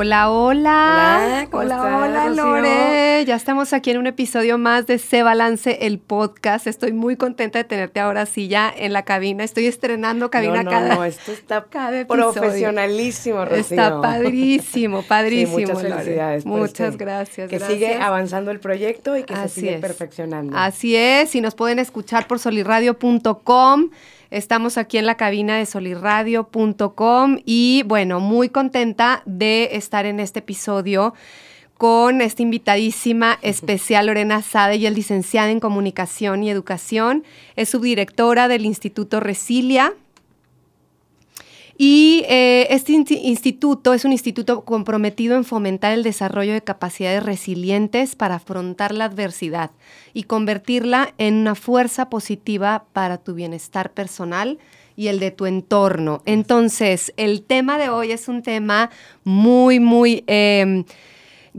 Hola, 0.00 0.30
hola. 0.30 1.18
Hola, 1.26 1.48
¿cómo 1.50 1.62
hola, 1.64 1.74
estás, 1.74 2.02
hola, 2.04 2.26
Rocío? 2.28 2.44
Lore. 2.44 3.24
Ya 3.24 3.34
estamos 3.34 3.72
aquí 3.72 3.90
en 3.90 3.98
un 3.98 4.06
episodio 4.06 4.56
más 4.56 4.86
de 4.86 4.96
Se 5.00 5.24
Balance 5.24 5.86
el 5.86 5.98
podcast. 5.98 6.68
Estoy 6.68 6.92
muy 6.92 7.16
contenta 7.16 7.58
de 7.58 7.64
tenerte 7.64 7.98
ahora 7.98 8.24
sí 8.24 8.46
ya 8.46 8.72
en 8.76 8.92
la 8.92 9.02
cabina. 9.04 9.42
Estoy 9.42 9.66
estrenando 9.66 10.30
cabina 10.30 10.62
no, 10.62 10.62
no, 10.62 10.70
cada 10.70 10.94
no, 10.94 11.04
esto 11.04 11.32
está 11.32 11.64
cada 11.70 12.06
profesionalísimo, 12.06 13.44
Rocío. 13.44 13.58
Está 13.58 14.00
padrísimo, 14.00 15.02
padrísimo. 15.02 15.58
Sí, 15.58 15.62
muchas 15.66 15.82
Lore. 15.82 15.94
felicidades. 15.96 16.44
por 16.44 16.52
Muchas 16.60 16.92
este- 16.92 17.04
gracias. 17.04 17.50
Que 17.50 17.58
gracias. 17.58 17.78
sigue 17.80 17.94
avanzando 17.96 18.52
el 18.52 18.60
proyecto 18.60 19.16
y 19.16 19.24
que 19.24 19.34
Así 19.34 19.48
se 19.48 19.60
sigue 19.62 19.74
es. 19.74 19.80
perfeccionando. 19.80 20.56
Así 20.56 20.94
es, 20.94 21.34
y 21.34 21.40
nos 21.40 21.56
pueden 21.56 21.80
escuchar 21.80 22.28
por 22.28 22.38
solirradio.com. 22.38 23.90
Estamos 24.30 24.76
aquí 24.76 24.98
en 24.98 25.06
la 25.06 25.16
cabina 25.16 25.56
de 25.56 25.64
solirradio.com 25.64 27.38
y 27.46 27.82
bueno, 27.86 28.20
muy 28.20 28.50
contenta 28.50 29.22
de 29.24 29.70
estar 29.72 30.04
en 30.04 30.20
este 30.20 30.40
episodio 30.40 31.14
con 31.78 32.20
esta 32.20 32.42
invitadísima 32.42 33.38
especial 33.42 34.06
Lorena 34.06 34.42
Sade 34.42 34.76
y 34.76 34.86
es 34.86 34.94
licenciada 34.94 35.50
en 35.50 35.60
Comunicación 35.60 36.42
y 36.42 36.50
Educación. 36.50 37.24
Es 37.56 37.70
subdirectora 37.70 38.48
del 38.48 38.66
Instituto 38.66 39.20
Resilia. 39.20 39.94
Y 41.80 42.24
eh, 42.28 42.66
este 42.70 42.92
insti- 42.92 43.20
instituto 43.22 43.94
es 43.94 44.04
un 44.04 44.10
instituto 44.10 44.64
comprometido 44.64 45.36
en 45.36 45.44
fomentar 45.44 45.92
el 45.92 46.02
desarrollo 46.02 46.52
de 46.52 46.60
capacidades 46.60 47.22
resilientes 47.22 48.16
para 48.16 48.34
afrontar 48.34 48.92
la 48.92 49.04
adversidad 49.04 49.70
y 50.12 50.24
convertirla 50.24 51.14
en 51.18 51.34
una 51.34 51.54
fuerza 51.54 52.10
positiva 52.10 52.86
para 52.92 53.18
tu 53.18 53.32
bienestar 53.34 53.92
personal 53.92 54.58
y 54.96 55.06
el 55.06 55.20
de 55.20 55.30
tu 55.30 55.46
entorno. 55.46 56.20
Entonces, 56.26 57.14
el 57.16 57.42
tema 57.42 57.78
de 57.78 57.90
hoy 57.90 58.10
es 58.10 58.26
un 58.26 58.42
tema 58.42 58.90
muy, 59.22 59.78
muy... 59.78 60.24
eh, 60.26 60.84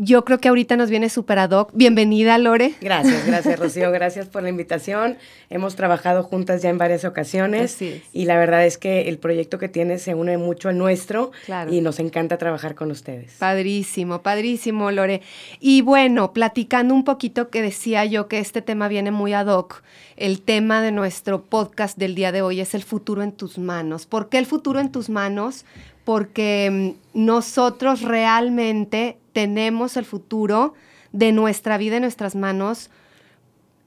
yo 0.01 0.23
creo 0.23 0.39
que 0.39 0.47
ahorita 0.47 0.77
nos 0.77 0.89
viene 0.89 1.09
super 1.09 1.39
ad 1.39 1.51
hoc. 1.51 1.71
Bienvenida, 1.73 2.37
Lore. 2.37 2.73
Gracias, 2.79 3.27
gracias, 3.27 3.59
Rocío. 3.59 3.91
Gracias 3.91 4.27
por 4.29 4.41
la 4.41 4.49
invitación. 4.49 5.17
Hemos 5.49 5.75
trabajado 5.75 6.23
juntas 6.23 6.61
ya 6.61 6.69
en 6.69 6.77
varias 6.77 7.03
ocasiones. 7.03 7.75
Así 7.75 7.87
es. 7.87 8.03
Y 8.13 8.23
la 8.23 8.37
verdad 8.37 8.65
es 8.65 8.77
que 8.77 9.09
el 9.09 9.17
proyecto 9.17 9.59
que 9.59 9.67
tienes 9.67 10.01
se 10.01 10.15
une 10.15 10.37
mucho 10.37 10.69
al 10.69 10.77
nuestro. 10.77 11.31
Claro. 11.45 11.73
Y 11.73 11.81
nos 11.81 11.99
encanta 11.99 12.37
trabajar 12.37 12.75
con 12.75 12.91
ustedes. 12.91 13.33
Padrísimo, 13.39 14.21
padrísimo, 14.21 14.89
Lore. 14.89 15.21
Y 15.59 15.81
bueno, 15.81 16.31
platicando 16.31 16.93
un 16.93 17.03
poquito 17.03 17.49
que 17.49 17.61
decía 17.61 18.05
yo 18.05 18.29
que 18.29 18.39
este 18.39 18.61
tema 18.61 18.87
viene 18.87 19.11
muy 19.11 19.33
ad 19.33 19.47
hoc, 19.47 19.83
el 20.15 20.41
tema 20.41 20.81
de 20.81 20.93
nuestro 20.93 21.43
podcast 21.43 21.97
del 21.97 22.15
día 22.15 22.31
de 22.31 22.41
hoy 22.41 22.61
es 22.61 22.73
el 22.73 22.83
futuro 22.83 23.21
en 23.21 23.33
tus 23.33 23.57
manos. 23.57 24.05
¿Por 24.05 24.29
qué 24.29 24.37
el 24.37 24.45
futuro 24.45 24.79
en 24.79 24.93
tus 24.93 25.09
manos? 25.09 25.65
Porque 26.09 26.95
mm, 27.13 27.23
nosotros 27.25 28.01
realmente 28.01 29.19
tenemos 29.31 29.95
el 29.95 30.05
futuro 30.05 30.73
de 31.11 31.31
nuestra 31.31 31.77
vida 31.77 31.97
en 31.97 32.01
nuestras 32.01 32.33
manos 32.33 32.89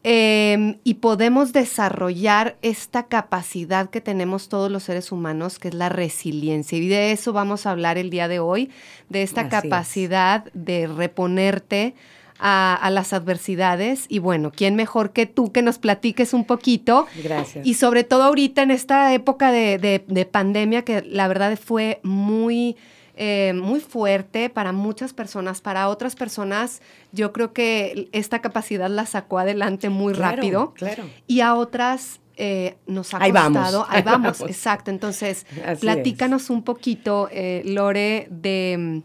eh, 0.05 0.79
y 0.85 0.95
podemos 0.95 1.53
desarrollar 1.53 2.57
esta 2.63 3.09
capacidad 3.09 3.91
que 3.91 4.01
tenemos 4.01 4.49
todos 4.49 4.71
los 4.71 4.85
seres 4.85 5.11
humanos, 5.11 5.59
que 5.59 5.67
es 5.67 5.75
la 5.75 5.89
resiliencia. 5.89 6.79
Y 6.79 6.87
de 6.87 7.11
eso 7.11 7.33
vamos 7.33 7.67
a 7.67 7.73
hablar 7.73 7.99
el 7.99 8.09
día 8.09 8.29
de 8.29 8.39
hoy, 8.39 8.71
de 9.09 9.25
esta 9.25 9.41
Así 9.41 9.49
es. 9.57 9.63
capacidad 9.63 10.45
de 10.53 10.87
reponerte 10.87 11.97
a, 12.43 12.75
a 12.75 12.91
las 12.91 13.13
adversidades. 13.13 14.07
Y 14.09 14.19
bueno, 14.19 14.51
¿quién 14.55 14.75
mejor 14.77 15.13
que 15.13 15.27
tú 15.27 15.53
que 15.53 15.63
nos 15.63 15.79
platiques 15.79 16.35
un 16.35 16.45
poquito? 16.45 17.07
Gracias. 17.23 17.65
Y 17.67 17.75
sobre 17.75 18.05
todo 18.05 18.25
ahorita 18.25 18.63
en 18.63 18.71
esta 18.73 19.15
época 19.15 19.53
de, 19.53 19.79
de- 19.79 20.05
de 20.07 20.27
pandemia, 20.27 20.83
que 20.83 21.03
la 21.03 21.29
verdad 21.29 21.57
fue 21.57 22.01
muy, 22.03 22.77
eh, 23.17 23.53
muy 23.55 23.79
fuerte 23.81 24.51
para 24.51 24.73
muchas 24.73 25.13
personas, 25.13 25.61
para 25.61 25.89
otras 25.89 26.17
personas, 26.17 26.83
yo 27.13 27.33
creo 27.33 27.53
que 27.53 28.09
esta 28.13 28.41
capacidad 28.41 28.91
la 28.91 29.07
sacó 29.07 29.39
adelante 29.39 29.89
muy 29.89 30.13
Claro, 30.15 30.37
rápido. 30.37 30.73
Claro. 30.75 31.05
Y 31.27 31.41
a 31.41 31.55
otras 31.55 32.19
eh, 32.39 32.77
nos 32.87 33.13
ha 33.15 33.19
Ahí 33.23 33.31
costado. 33.31 33.83
ahí 33.89 33.99
Ahí 33.99 34.03
vamos, 34.03 34.39
vamos. 34.39 34.51
exacto. 34.51 34.91
Entonces, 34.91 35.47
Así 35.65 35.83
platícanos 35.83 36.49
un 36.51 36.63
poquito, 36.65 37.29
eh, 37.31 37.63
Lore, 37.67 38.27
de 38.31 39.03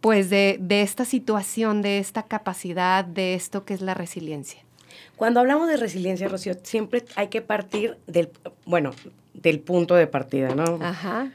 pues 0.00 0.30
de, 0.30 0.58
de 0.60 0.82
esta 0.82 1.04
situación, 1.04 1.82
de 1.82 1.98
esta 1.98 2.22
capacidad, 2.22 3.04
de 3.04 3.34
esto 3.34 3.64
que 3.64 3.74
es 3.74 3.80
la 3.80 3.94
resiliencia. 3.94 4.60
Cuando 5.16 5.40
hablamos 5.40 5.68
de 5.68 5.76
resiliencia, 5.76 6.28
Rocío, 6.28 6.54
siempre 6.62 7.04
hay 7.16 7.28
que 7.28 7.40
partir 7.40 7.96
del, 8.06 8.30
bueno, 8.66 8.92
del 9.34 9.60
punto 9.60 9.94
de 9.94 10.06
partida, 10.06 10.54
¿no? 10.54 10.78
Ajá. 10.82 11.30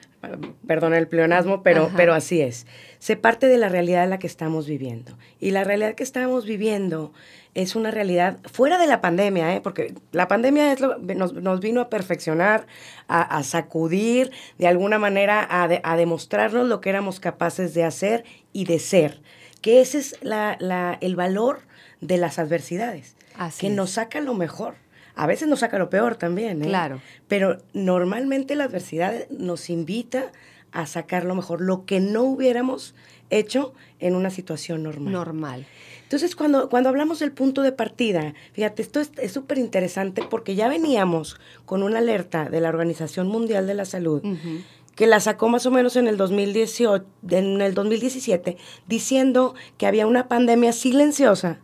Perdona 0.67 0.97
el 0.97 1.07
pleonasmo, 1.07 1.63
pero, 1.63 1.85
Ajá. 1.85 1.93
pero 1.97 2.13
así 2.13 2.41
es. 2.41 2.67
Se 2.99 3.15
parte 3.15 3.47
de 3.47 3.57
la 3.57 3.69
realidad 3.69 4.03
en 4.03 4.11
la 4.11 4.19
que 4.19 4.27
estamos 4.27 4.67
viviendo. 4.67 5.17
Y 5.39 5.51
la 5.51 5.63
realidad 5.63 5.95
que 5.95 6.03
estamos 6.03 6.45
viviendo 6.45 7.11
es 7.55 7.75
una 7.75 7.91
realidad 7.91 8.37
fuera 8.51 8.77
de 8.77 8.87
la 8.87 9.01
pandemia, 9.01 9.55
¿eh? 9.55 9.61
porque 9.61 9.93
la 10.11 10.27
pandemia 10.27 10.71
es 10.71 10.79
lo- 10.79 10.97
nos, 10.99 11.33
nos 11.33 11.59
vino 11.59 11.81
a 11.81 11.89
perfeccionar, 11.89 12.67
a, 13.07 13.21
a 13.21 13.43
sacudir, 13.43 14.31
de 14.57 14.67
alguna 14.67 14.99
manera 14.99 15.45
a, 15.49 15.67
de- 15.67 15.81
a 15.83 15.97
demostrarnos 15.97 16.67
lo 16.67 16.79
que 16.81 16.89
éramos 16.91 17.19
capaces 17.19 17.73
de 17.73 17.83
hacer 17.83 18.23
y 18.53 18.65
de 18.65 18.79
ser. 18.79 19.21
Que 19.61 19.81
ese 19.81 19.97
es 19.97 20.15
la- 20.21 20.55
la- 20.59 20.97
el 21.01 21.15
valor 21.15 21.61
de 21.99 22.17
las 22.17 22.39
adversidades, 22.39 23.15
Así 23.35 23.61
que 23.61 23.67
es. 23.67 23.73
nos 23.73 23.89
saca 23.91 24.21
lo 24.21 24.33
mejor. 24.33 24.75
A 25.21 25.27
veces 25.27 25.47
nos 25.47 25.59
saca 25.59 25.77
lo 25.77 25.91
peor 25.91 26.15
también, 26.15 26.63
¿eh? 26.63 26.65
Claro. 26.65 26.99
Pero 27.27 27.59
normalmente 27.73 28.55
la 28.55 28.63
adversidad 28.63 29.29
nos 29.29 29.69
invita 29.69 30.31
a 30.71 30.87
sacar 30.87 31.25
lo 31.25 31.35
mejor, 31.35 31.61
lo 31.61 31.85
que 31.85 31.99
no 31.99 32.23
hubiéramos 32.23 32.95
hecho 33.29 33.75
en 33.99 34.15
una 34.15 34.31
situación 34.31 34.81
normal. 34.81 35.13
Normal. 35.13 35.67
Entonces, 36.01 36.35
cuando, 36.35 36.69
cuando 36.69 36.89
hablamos 36.89 37.19
del 37.19 37.33
punto 37.33 37.61
de 37.61 37.71
partida, 37.71 38.33
fíjate, 38.53 38.81
esto 38.81 38.99
es 38.99 39.11
es 39.17 39.31
súper 39.31 39.59
interesante 39.59 40.23
porque 40.27 40.55
ya 40.55 40.67
veníamos 40.67 41.39
con 41.65 41.83
una 41.83 41.99
alerta 41.99 42.49
de 42.49 42.59
la 42.59 42.69
Organización 42.69 43.27
Mundial 43.27 43.67
de 43.67 43.75
la 43.75 43.85
Salud. 43.85 44.23
Que 44.95 45.07
la 45.07 45.19
sacó 45.19 45.49
más 45.49 45.65
o 45.65 45.71
menos 45.71 45.95
en 45.95 46.07
el 46.07 46.17
2018, 46.17 47.05
en 47.29 47.61
el 47.61 47.73
2017, 47.73 48.57
diciendo 48.87 49.55
que 49.77 49.87
había 49.87 50.07
una 50.07 50.27
pandemia 50.27 50.73
silenciosa 50.73 51.59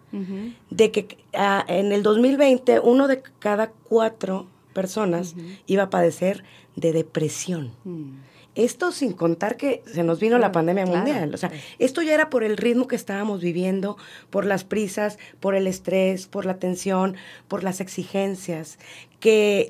de 0.71 0.91
que 0.91 1.17
ah, 1.33 1.63
en 1.67 1.91
el 1.91 2.01
2020 2.03 2.79
uno 2.79 3.07
de 3.07 3.21
cada 3.39 3.69
cuatro 3.69 4.47
personas 4.73 5.35
iba 5.65 5.83
a 5.83 5.89
padecer 5.89 6.43
de 6.75 6.93
depresión. 6.93 7.73
Mm. 7.83 8.19
Esto 8.55 8.91
sin 8.91 9.13
contar 9.13 9.55
que 9.55 9.83
se 9.85 10.03
nos 10.03 10.19
vino 10.19 10.39
la 10.39 10.51
pandemia 10.51 10.85
claro. 10.85 10.97
mundial. 10.97 11.31
O 11.35 11.37
sea, 11.37 11.51
esto 11.77 12.01
ya 12.01 12.15
era 12.15 12.31
por 12.31 12.43
el 12.43 12.57
ritmo 12.57 12.87
que 12.87 12.95
estábamos 12.95 13.39
viviendo, 13.39 13.97
por 14.31 14.45
las 14.45 14.63
prisas, 14.63 15.19
por 15.39 15.53
el 15.53 15.67
estrés, 15.67 16.25
por 16.25 16.45
la 16.45 16.57
tensión, 16.57 17.15
por 17.47 17.63
las 17.63 17.81
exigencias, 17.81 18.79
que 19.19 19.69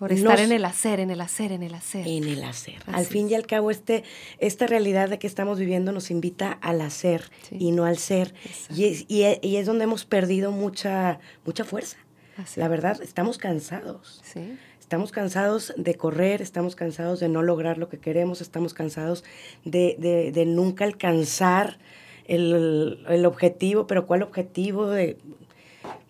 Por 0.00 0.12
estar 0.12 0.32
nos- 0.32 0.40
en 0.40 0.50
el 0.52 0.64
hacer, 0.64 0.98
en 0.98 1.10
el 1.10 1.20
hacer, 1.20 1.52
en 1.52 1.62
el 1.62 1.74
hacer. 1.74 2.08
en 2.08 2.24
el 2.24 2.42
hacer. 2.42 2.76
al 2.86 3.04
fin 3.06 3.26
es. 3.26 3.32
y 3.32 3.34
al 3.36 3.46
cabo, 3.46 3.70
este, 3.70 4.02
esta 4.38 4.66
realidad 4.66 5.08
de 5.10 5.18
que 5.20 5.28
estamos 5.28 5.58
viviendo 5.60 5.92
nos 5.92 6.10
invita 6.10 6.52
al 6.60 6.80
hacer 6.80 7.30
Sí. 7.48 7.56
y 7.60 7.70
no 7.70 7.84
al 7.84 7.98
ser. 7.98 8.34
Exacto. 8.44 8.74
Y 8.74 8.84
es, 8.86 9.04
y, 9.06 9.22
e- 9.22 9.38
y 9.42 9.56
es 9.56 9.66
donde 9.66 9.84
hemos 9.84 10.04
perdido 10.06 10.50
mucha, 10.50 11.20
mucha 11.44 11.64
fuerza. 11.64 11.98
Así. 12.36 12.58
La 12.58 12.66
verdad, 12.68 13.00
estamos 13.02 13.38
cansados. 13.38 14.20
Sí. 14.24 14.56
Estamos 14.80 15.12
cansados 15.12 15.72
de 15.76 15.94
correr, 15.94 16.42
estamos 16.42 16.74
cansados 16.74 17.20
de 17.20 17.28
no 17.28 17.42
lograr 17.42 17.78
lo 17.78 17.88
que 17.88 17.98
queremos, 18.00 18.40
estamos 18.40 18.74
cansados 18.74 19.22
de, 19.64 19.94
de- 20.00 20.32
de 20.32 20.46
nunca 20.46 20.84
alcanzar 20.84 21.78
el, 22.24 23.04
el 23.08 23.26
objetivo, 23.26 23.86
pero 23.86 24.06
¿cuál 24.06 24.22
objetivo? 24.22 24.86
De, 24.88 25.16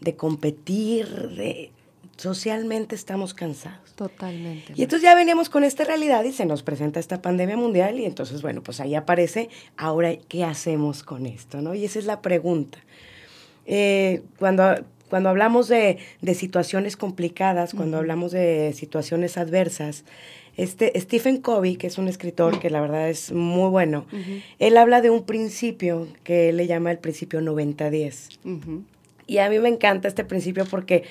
de 0.01 0.17
competir, 0.17 1.07
de 1.31 1.73
socialmente 2.21 2.95
estamos 2.95 3.33
cansados. 3.33 3.95
Totalmente. 3.95 4.75
Y 4.77 4.83
entonces 4.83 5.03
ya 5.03 5.15
veníamos 5.15 5.49
con 5.49 5.65
esta 5.65 5.85
realidad 5.85 6.23
y 6.25 6.33
se 6.33 6.45
nos 6.45 6.63
presenta 6.63 7.01
esta 7.01 7.23
pandemia 7.23 7.57
mundial 7.57 7.99
y 7.99 8.05
entonces, 8.05 8.43
bueno, 8.43 8.63
pues 8.63 8.79
ahí 8.81 8.95
aparece, 8.95 9.49
ahora, 9.79 10.15
¿qué 10.29 10.45
hacemos 10.45 11.03
con 11.03 11.25
esto? 11.25 11.63
¿no? 11.63 11.75
Y 11.75 11.87
esa 11.87 11.99
es 11.99 12.05
la 12.05 12.21
pregunta. 12.21 12.79
Eh, 13.65 14.23
cuando, 14.39 14.75
cuando 15.09 15.31
hablamos 15.31 15.69
de, 15.69 15.97
de 16.21 16.35
situaciones 16.35 16.99
complicadas, 16.99 17.73
cuando 17.73 17.97
hablamos 17.97 18.33
de 18.33 18.75
situaciones 18.75 19.39
adversas, 19.39 20.05
Este 20.57 20.93
Stephen 21.01 21.41
Covey, 21.41 21.77
que 21.77 21.87
es 21.87 21.97
un 21.97 22.07
escritor 22.09 22.61
que 22.61 22.69
la 22.69 22.83
verdad 22.83 23.09
es 23.09 23.33
muy 23.33 23.71
bueno, 23.71 24.05
él 24.59 24.77
habla 24.77 25.01
de 25.01 25.09
un 25.09 25.25
principio 25.25 26.07
que 26.23 26.51
él 26.51 26.59
le 26.59 26.67
llama 26.67 26.91
el 26.91 26.99
principio 26.99 27.41
90-10. 27.41 28.85
Y 29.27 29.39
a 29.39 29.49
mí 29.49 29.59
me 29.59 29.69
encanta 29.69 30.09
este 30.09 30.25
principio 30.25 30.67
porque 30.67 31.05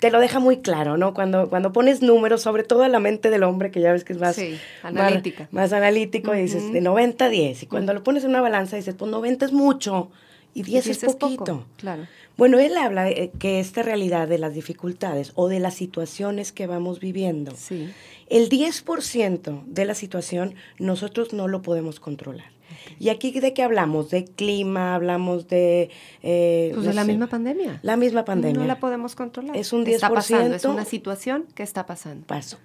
te 0.00 0.10
lo 0.10 0.18
deja 0.18 0.40
muy 0.40 0.58
claro, 0.58 0.96
¿no? 0.96 1.14
Cuando, 1.14 1.48
cuando 1.48 1.72
pones 1.72 2.02
números, 2.02 2.42
sobre 2.42 2.64
todo 2.64 2.82
a 2.82 2.88
la 2.88 2.98
mente 2.98 3.30
del 3.30 3.42
hombre, 3.42 3.70
que 3.70 3.80
ya 3.80 3.92
ves 3.92 4.02
que 4.02 4.14
es 4.14 4.18
más, 4.18 4.40
analítica. 4.82 5.48
más, 5.52 5.72
analítico, 5.72 6.34
y 6.34 6.42
dices 6.42 6.72
de 6.72 6.80
90 6.80 7.26
a 7.26 7.28
10. 7.28 7.62
Y 7.62 7.66
cuando 7.66 7.92
lo 7.92 8.02
pones 8.02 8.24
en 8.24 8.30
una 8.30 8.40
balanza, 8.40 8.76
dices, 8.76 8.94
pues 8.98 9.10
90 9.10 9.44
es 9.44 9.52
mucho 9.52 10.10
y 10.54 10.62
10, 10.62 10.86
es 10.88 11.14
poquito. 11.14 11.66
claro. 11.76 12.06
Bueno, 12.36 12.58
él 12.58 12.74
habla 12.78 13.04
de 13.04 13.30
que 13.38 13.60
esta 13.60 13.82
realidad 13.82 14.26
de 14.26 14.38
las 14.38 14.54
dificultades 14.54 15.32
o 15.34 15.48
de 15.48 15.60
las 15.60 15.74
situaciones 15.74 16.52
que 16.52 16.66
vamos 16.66 16.98
viviendo, 16.98 17.52
sí. 17.54 17.90
el 18.30 18.48
10% 18.48 19.64
de 19.66 19.84
la 19.84 19.94
situación 19.94 20.54
nosotros 20.78 21.34
no 21.34 21.48
lo 21.48 21.60
podemos 21.60 22.00
controlar. 22.00 22.50
¿Y 22.98 23.08
aquí 23.08 23.32
de 23.38 23.52
qué 23.54 23.62
hablamos? 23.62 24.10
¿De 24.10 24.24
clima? 24.24 24.94
¿Hablamos 24.94 25.48
de...? 25.48 25.90
Eh, 26.22 26.72
pues 26.74 26.86
de 26.86 26.94
la 26.94 27.04
misma 27.04 27.26
pandemia. 27.28 27.80
La 27.82 27.96
misma 27.96 28.24
pandemia. 28.24 28.60
No 28.60 28.66
la 28.66 28.78
podemos 28.78 29.14
controlar. 29.14 29.56
Es 29.56 29.72
un 29.72 29.84
10%. 29.84 29.94
Está 29.94 30.10
pasando, 30.10 30.54
es 30.54 30.64
una 30.64 30.84
situación 30.84 31.46
que 31.54 31.62
está 31.62 31.86
pasando. 31.86 32.26
Paso. 32.26 32.58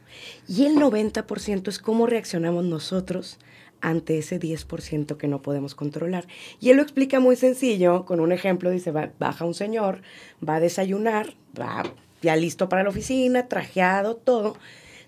Y 0.48 0.66
el 0.66 0.75
90% 0.75 1.68
es 1.68 1.80
cómo 1.80 2.07
reaccionamos 2.07 2.66
nosotros 2.66 3.40
ante 3.81 4.18
ese 4.18 4.40
10% 4.40 5.18
que 5.18 5.28
no 5.28 5.42
podemos 5.42 5.75
controlar. 5.75 6.25
Y 6.60 6.69
él 6.69 6.78
lo 6.78 6.84
explica 6.84 7.19
muy 7.19 7.36
sencillo, 7.36 8.06
con 8.06 8.19
un 8.19 8.31
ejemplo, 8.31 8.69
dice, 8.72 8.92
baja 8.92 9.46
un 9.46 9.54
señor, 9.54 10.02
va 10.48 10.56
a 10.56 10.60
desayunar, 10.60 11.36
va 11.60 11.84
ya 12.22 12.36
listo 12.36 12.68
para 12.68 12.84
la 12.84 12.90
oficina, 12.90 13.48
trajeado, 13.48 14.16
todo, 14.16 14.57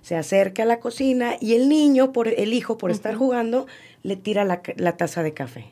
se 0.02 0.16
acerca 0.16 0.64
a 0.64 0.66
la 0.66 0.80
cocina 0.80 1.36
y 1.42 1.56
el 1.56 1.68
niño, 1.68 2.14
por, 2.14 2.28
el 2.28 2.54
hijo, 2.54 2.78
por 2.78 2.92
estar 2.92 3.16
jugando, 3.16 3.66
le 4.08 4.16
tira 4.16 4.46
la, 4.46 4.62
taza 4.96 5.22
de 5.22 5.34
café. 5.34 5.66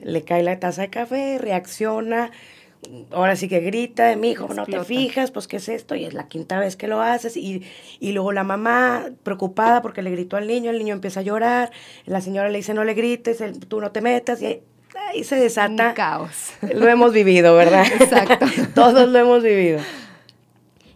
Le 0.00 0.22
cae 0.22 0.42
la 0.42 0.60
taza 0.60 0.82
de 0.82 0.90
café, 0.90 1.38
reacciona, 1.38 2.30
ahora 3.10 3.36
sí 3.36 3.48
que 3.48 3.60
grita, 3.60 4.14
mi 4.16 4.32
hijo, 4.32 4.52
no 4.52 4.66
te 4.66 4.84
fijas, 4.84 5.30
pues 5.30 5.48
qué 5.48 5.56
es 5.56 5.70
esto, 5.70 5.94
y 5.94 6.04
es 6.04 6.12
la 6.12 6.28
quinta 6.28 6.58
vez 6.58 6.76
que 6.76 6.88
lo 6.88 7.00
haces, 7.00 7.38
y, 7.38 7.64
luego 8.02 8.32
la 8.32 8.44
mamá 8.44 9.06
preocupada 9.22 9.80
porque 9.80 10.02
le 10.02 10.10
gritó 10.10 10.36
al 10.36 10.46
niño, 10.46 10.70
el 10.70 10.78
niño 10.78 10.92
empieza 10.92 11.20
a 11.20 11.22
llorar, 11.22 11.72
la 12.04 12.20
señora 12.20 12.50
le 12.50 12.58
dice 12.58 12.74
no 12.74 12.84
le 12.84 12.92
grites, 12.92 13.42
tú 13.66 13.80
no 13.80 13.92
te 13.92 14.02
metas, 14.02 14.42
y 14.42 14.60
ahí 15.08 15.24
se 15.24 15.36
desata. 15.36 15.88
Un 15.88 15.94
caos. 15.94 16.52
Lo 16.74 16.86
hemos 16.86 17.14
vivido, 17.14 17.56
¿verdad? 17.56 17.86
Exacto. 17.98 18.44
Todos 18.74 19.08
lo 19.08 19.18
hemos 19.18 19.42
vivido. 19.42 19.80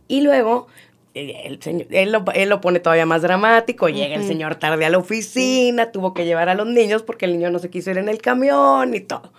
Y 0.07 0.21
luego 0.21 0.67
el 1.14 1.62
señor, 1.62 1.87
él, 1.91 2.12
lo, 2.12 2.25
él 2.35 2.49
lo 2.49 2.61
pone 2.61 2.81
todavía 2.81 3.06
más 3.06 3.23
dramático, 3.23 3.88
llega 3.88 4.17
el 4.17 4.26
señor 4.26 4.56
tarde 4.56 4.85
a 4.85 4.91
la 4.91 4.99
oficina, 4.99 5.93
tuvo 5.93 6.14
que 6.14 6.25
llevar 6.25 6.49
a 6.49 6.55
los 6.55 6.67
niños 6.67 7.03
porque 7.03 7.26
el 7.26 7.32
niño 7.32 7.50
no 7.50 7.59
se 7.59 7.70
quiso 7.70 7.91
ir 7.91 7.99
en 7.99 8.09
el 8.09 8.19
camión 8.20 8.94
y 8.94 9.00
todo. 9.00 9.32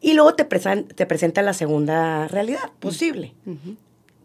Y 0.00 0.14
luego 0.14 0.34
te, 0.34 0.44
te 0.44 1.06
presenta 1.06 1.42
la 1.42 1.52
segunda 1.52 2.28
realidad 2.28 2.70
posible, 2.78 3.34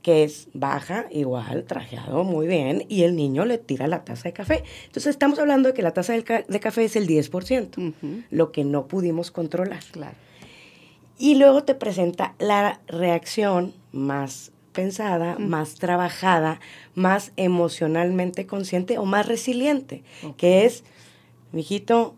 que 0.02 0.24
es 0.24 0.48
baja, 0.54 1.08
igual, 1.12 1.66
trajeado 1.66 2.24
muy 2.24 2.48
bien, 2.48 2.86
y 2.90 3.04
el 3.04 3.16
niño 3.16 3.46
le 3.46 3.58
tira 3.58 3.88
la 3.88 4.06
taza 4.06 4.24
de 4.30 4.34
café. 4.34 4.64
Entonces 4.86 5.08
estamos 5.08 5.40
hablando 5.40 5.70
de 5.70 5.74
que 5.74 5.82
la 5.82 5.92
taza 5.92 6.14
de, 6.14 6.24
café 6.24 6.86
es 6.86 6.96
el 6.96 7.08
10%, 7.08 8.26
lo 8.30 8.52
que 8.52 8.64
no 8.64 8.88
pudimos 8.88 9.32
controlar. 9.32 9.84
Claro. 9.92 10.16
Y 11.18 11.36
luego 11.36 11.64
te 11.64 11.76
presenta 11.76 12.36
la 12.40 12.80
reacción 12.88 13.74
más 13.92 14.53
pensada, 14.74 15.38
más 15.40 15.76
trabajada, 15.76 16.60
más 16.96 17.32
emocionalmente 17.38 18.46
consciente 18.46 18.98
o 18.98 19.06
más 19.06 19.28
resiliente, 19.28 20.04
que 20.36 20.66
es, 20.66 20.84
mijito, 21.52 22.16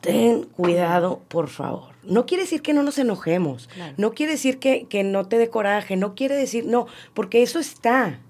ten 0.00 0.44
cuidado, 0.44 1.22
por 1.28 1.48
favor. 1.48 1.94
No 2.02 2.26
quiere 2.26 2.44
decir 2.44 2.62
que 2.62 2.74
no 2.74 2.82
nos 2.82 2.98
enojemos, 2.98 3.68
no 3.96 4.12
quiere 4.12 4.32
decir 4.32 4.58
que, 4.58 4.86
que, 4.86 5.02
no 5.02 5.26
te 5.26 5.38
dé 5.38 5.48
coraje, 5.48 5.96
no 5.96 6.14
quiere 6.14 6.36
decir, 6.36 6.66
no, 6.66 6.86
porque 7.14 7.42
eso 7.42 7.58
está. 7.58 8.20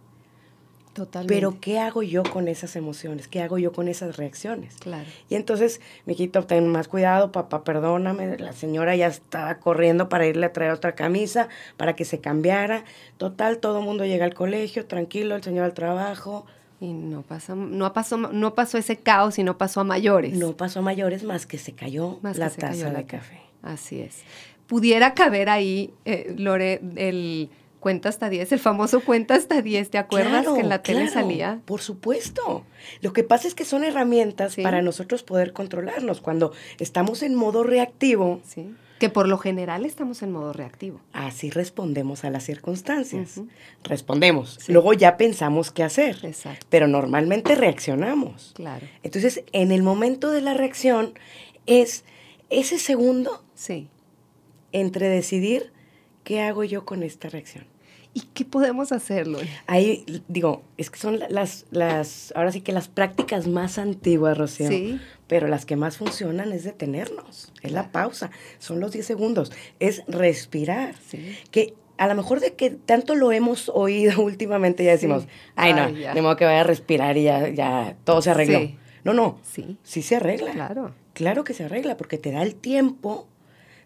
Pero 1.27 1.61
¿qué 1.61 1.79
hago 1.79 2.03
yo 2.03 2.23
con 2.23 2.49
esas 2.49 2.77
emociones? 2.77 3.29
¿Qué 3.29 3.43
hago 3.43 3.59
yo 3.59 3.73
con 3.73 3.89
esas 3.89 4.17
reacciones? 4.17 4.77
Claro. 4.77 5.09
Y 5.29 5.35
entonces, 5.35 5.81
mijito, 6.05 6.45
ten 6.45 6.69
más 6.69 6.89
cuidado, 6.89 7.33
papá, 7.33 7.65
perdóname. 7.65 8.39
La 8.39 8.53
señora 8.53 8.97
ya 8.97 9.09
estaba 9.09 9.59
corriendo 9.59 10.09
para 10.09 10.27
irle 10.27 10.47
a 10.47 10.53
traer 10.53 10.73
otra 10.73 10.95
camisa 10.95 11.49
para 11.77 11.95
que 11.95 12.05
se 12.05 12.21
cambiara. 12.21 12.85
Total, 13.17 13.59
todo 13.59 13.81
el 13.81 13.85
mundo 13.85 14.05
llega 14.05 14.25
al 14.25 14.35
colegio, 14.35 14.87
tranquilo, 14.87 15.37
el 15.37 15.43
señor 15.43 15.65
al 15.65 15.75
trabajo. 15.75 16.47
Y 16.79 16.93
no 16.93 17.23
pasó, 17.23 17.57
no 17.57 17.93
pasó, 17.93 18.19
no 18.19 18.55
pasó 18.55 18.77
ese 18.77 18.99
caos 18.99 19.39
y 19.39 19.45
no 19.45 19.57
pasó 19.57 19.81
a 19.81 19.85
mayores. 19.85 20.37
No 20.37 20.57
pasó 20.57 20.81
a 20.81 20.83
mayores 20.83 21.25
más 21.25 21.47
que 21.47 21.57
se 21.57 21.73
cayó 21.73 22.19
la 22.23 22.51
taza 22.51 22.91
de 22.91 23.07
café. 23.07 23.41
Así 23.63 24.01
es. 24.01 24.23
Pudiera 24.67 25.15
caber 25.15 25.49
ahí, 25.49 25.95
eh, 26.05 26.35
Lore, 26.37 26.81
el 26.97 27.51
cuenta 27.87 28.09
hasta 28.09 28.29
10, 28.29 28.51
el 28.51 28.59
famoso 28.59 28.99
cuenta 28.99 29.37
hasta 29.37 29.63
10, 29.63 29.91
¿te 29.91 29.99
acuerdas 29.99 30.45
que 30.53 30.59
en 30.59 30.69
la 30.69 30.83
tele 30.83 31.07
salía? 31.07 31.61
Por 31.67 31.81
supuesto. 31.81 32.65
Lo 33.01 33.13
que 33.13 33.23
pasa 33.23 33.47
es 33.47 33.55
que 33.55 33.65
son 33.65 33.85
herramientas 33.85 34.57
para 34.61 34.83
nosotros 34.83 35.23
poder 35.23 35.53
controlarnos. 35.53 36.21
Cuando 36.21 36.51
estamos 36.81 37.23
en 37.23 37.37
modo 37.37 37.63
reactivo, 37.63 38.41
sí. 38.45 38.75
que 38.99 39.09
por 39.09 39.29
lo 39.29 39.39
general 39.39 39.85
estamos 39.85 40.25
en 40.25 40.33
modo 40.33 40.53
reactivo. 40.53 41.01
Así 41.13 41.49
respondemos 41.49 42.25
a 42.25 42.31
las 42.31 42.43
circunstancias. 42.43 43.41
Respondemos. 43.85 44.59
Luego 44.69 44.93
ya 44.93 45.17
pensamos 45.17 45.71
qué 45.71 45.85
hacer. 45.85 46.19
Exacto. 46.25 46.67
Pero 46.69 46.89
normalmente 46.89 47.55
reaccionamos. 47.55 48.51
Claro. 48.57 48.85
Entonces, 49.05 49.45
en 49.53 49.71
el 49.71 49.85
momento 49.85 50.33
de 50.33 50.41
la 50.41 50.55
reacción 50.55 51.17
es 51.67 52.05
ese 52.51 52.81
segundo 52.81 53.45
sí. 53.55 53.87
entre 54.73 55.09
decidir 55.09 55.73
qué 56.25 56.43
hago 56.43 56.65
yo 56.65 56.85
con 56.85 57.05
esta 57.05 57.29
reacción. 57.29 57.76
¿Y 58.17 58.23
qué 58.33 58.47
podemos 58.47 58.93
hacerlo? 58.93 59.39
Ahí, 59.67 60.07
digo, 60.27 60.63
es 60.79 60.89
que 60.89 60.99
son 60.99 61.21
las, 61.29 61.67
las, 61.71 62.33
ahora 62.35 62.51
sí 62.51 62.63
que 62.63 62.73
las 62.73 62.89
prácticas 62.89 63.47
más 63.47 63.77
antiguas, 63.77 64.39
Rocío. 64.39 64.69
Sí. 64.69 64.99
Pero 65.27 65.49
las 65.49 65.67
que 65.67 65.77
más 65.77 65.99
funcionan 65.99 66.51
es 66.53 66.65
detenernos, 66.65 67.53
es 67.61 67.73
la 67.73 67.93
pausa, 67.93 68.31
son 68.59 68.81
los 68.81 68.93
10 68.93 69.05
segundos, 69.05 69.53
es 69.81 70.03
respirar. 70.09 70.95
Sí. 71.07 71.37
Que 71.51 71.75
a 71.99 72.09
lo 72.09 72.15
mejor 72.15 72.41
de 72.41 72.55
que 72.55 72.71
tanto 72.71 73.17
lo 73.17 73.33
hemos 73.33 73.69
oído 73.69 74.19
últimamente, 74.23 74.83
ya 74.83 74.93
decimos, 74.93 75.27
ay, 75.55 75.75
no, 75.75 75.93
de 75.93 76.23
modo 76.23 76.37
que 76.37 76.47
vaya 76.47 76.63
a 76.63 76.65
respirar 76.65 77.19
y 77.19 77.25
ya, 77.25 77.51
ya 77.51 77.99
todo 78.05 78.23
se 78.23 78.31
arregló. 78.31 78.61
Sí. 78.61 78.79
No, 79.05 79.13
no, 79.13 79.39
sí. 79.43 79.77
sí 79.83 80.01
se 80.01 80.17
arregla. 80.17 80.53
Claro. 80.53 80.95
Claro 81.13 81.45
que 81.45 81.53
se 81.53 81.65
arregla, 81.65 81.99
porque 81.99 82.17
te 82.17 82.33
da 82.33 82.43
el 82.43 82.55
tiempo 82.55 83.29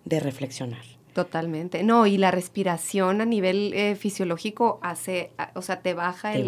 de 0.04 0.21
reflexionar. 0.21 0.85
Totalmente. 1.12 1.83
No, 1.83 2.07
y 2.07 2.19
la 2.19 2.31
respiración 2.31 3.21
a 3.21 3.25
nivel 3.25 3.73
eh, 3.75 3.97
fisiológico 3.97 4.79
hace, 4.83 5.31
o 5.55 5.62
sea, 5.62 5.81
te 5.81 5.95
baja, 5.95 6.35
el, 6.35 6.47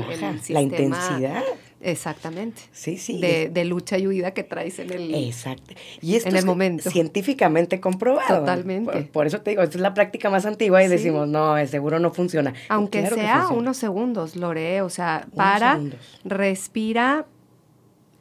la 0.49 0.63
intensidad. 0.63 1.43
Exactamente. 1.81 2.63
Sí, 2.71 2.97
sí. 2.97 3.21
De, 3.21 3.65
lucha 3.65 3.99
y 3.99 4.07
huida 4.07 4.33
que 4.33 4.45
traes 4.45 4.79
en 4.79 4.93
el, 4.93 5.15
Exacto. 5.15 5.75
Y 6.01 6.15
esto 6.15 6.29
en 6.29 6.37
el 6.37 6.45
momento. 6.45 6.91
científicamente 6.91 7.81
comprobado. 7.81 8.41
Totalmente. 8.41 9.03
Por, 9.03 9.27
eso 9.27 9.41
te 9.41 9.51
digo, 9.51 9.63
esta 9.63 9.79
es 9.79 9.83
la 9.83 9.95
práctica 9.95 10.31
más 10.31 10.47
antigua 10.47 10.83
y 10.83 10.89
decimos, 10.89 11.29
no, 11.29 11.55
seguro 11.67 11.99
no 11.99 12.13
funciona. 12.13 12.55
Aunque 12.69 13.07
sea 13.07 13.49
unos 13.49 13.77
segundos, 13.77 14.37
Lore, 14.37 14.83
o 14.83 14.91
sea, 14.91 15.27
para, 15.35 15.81
respira 16.25 17.27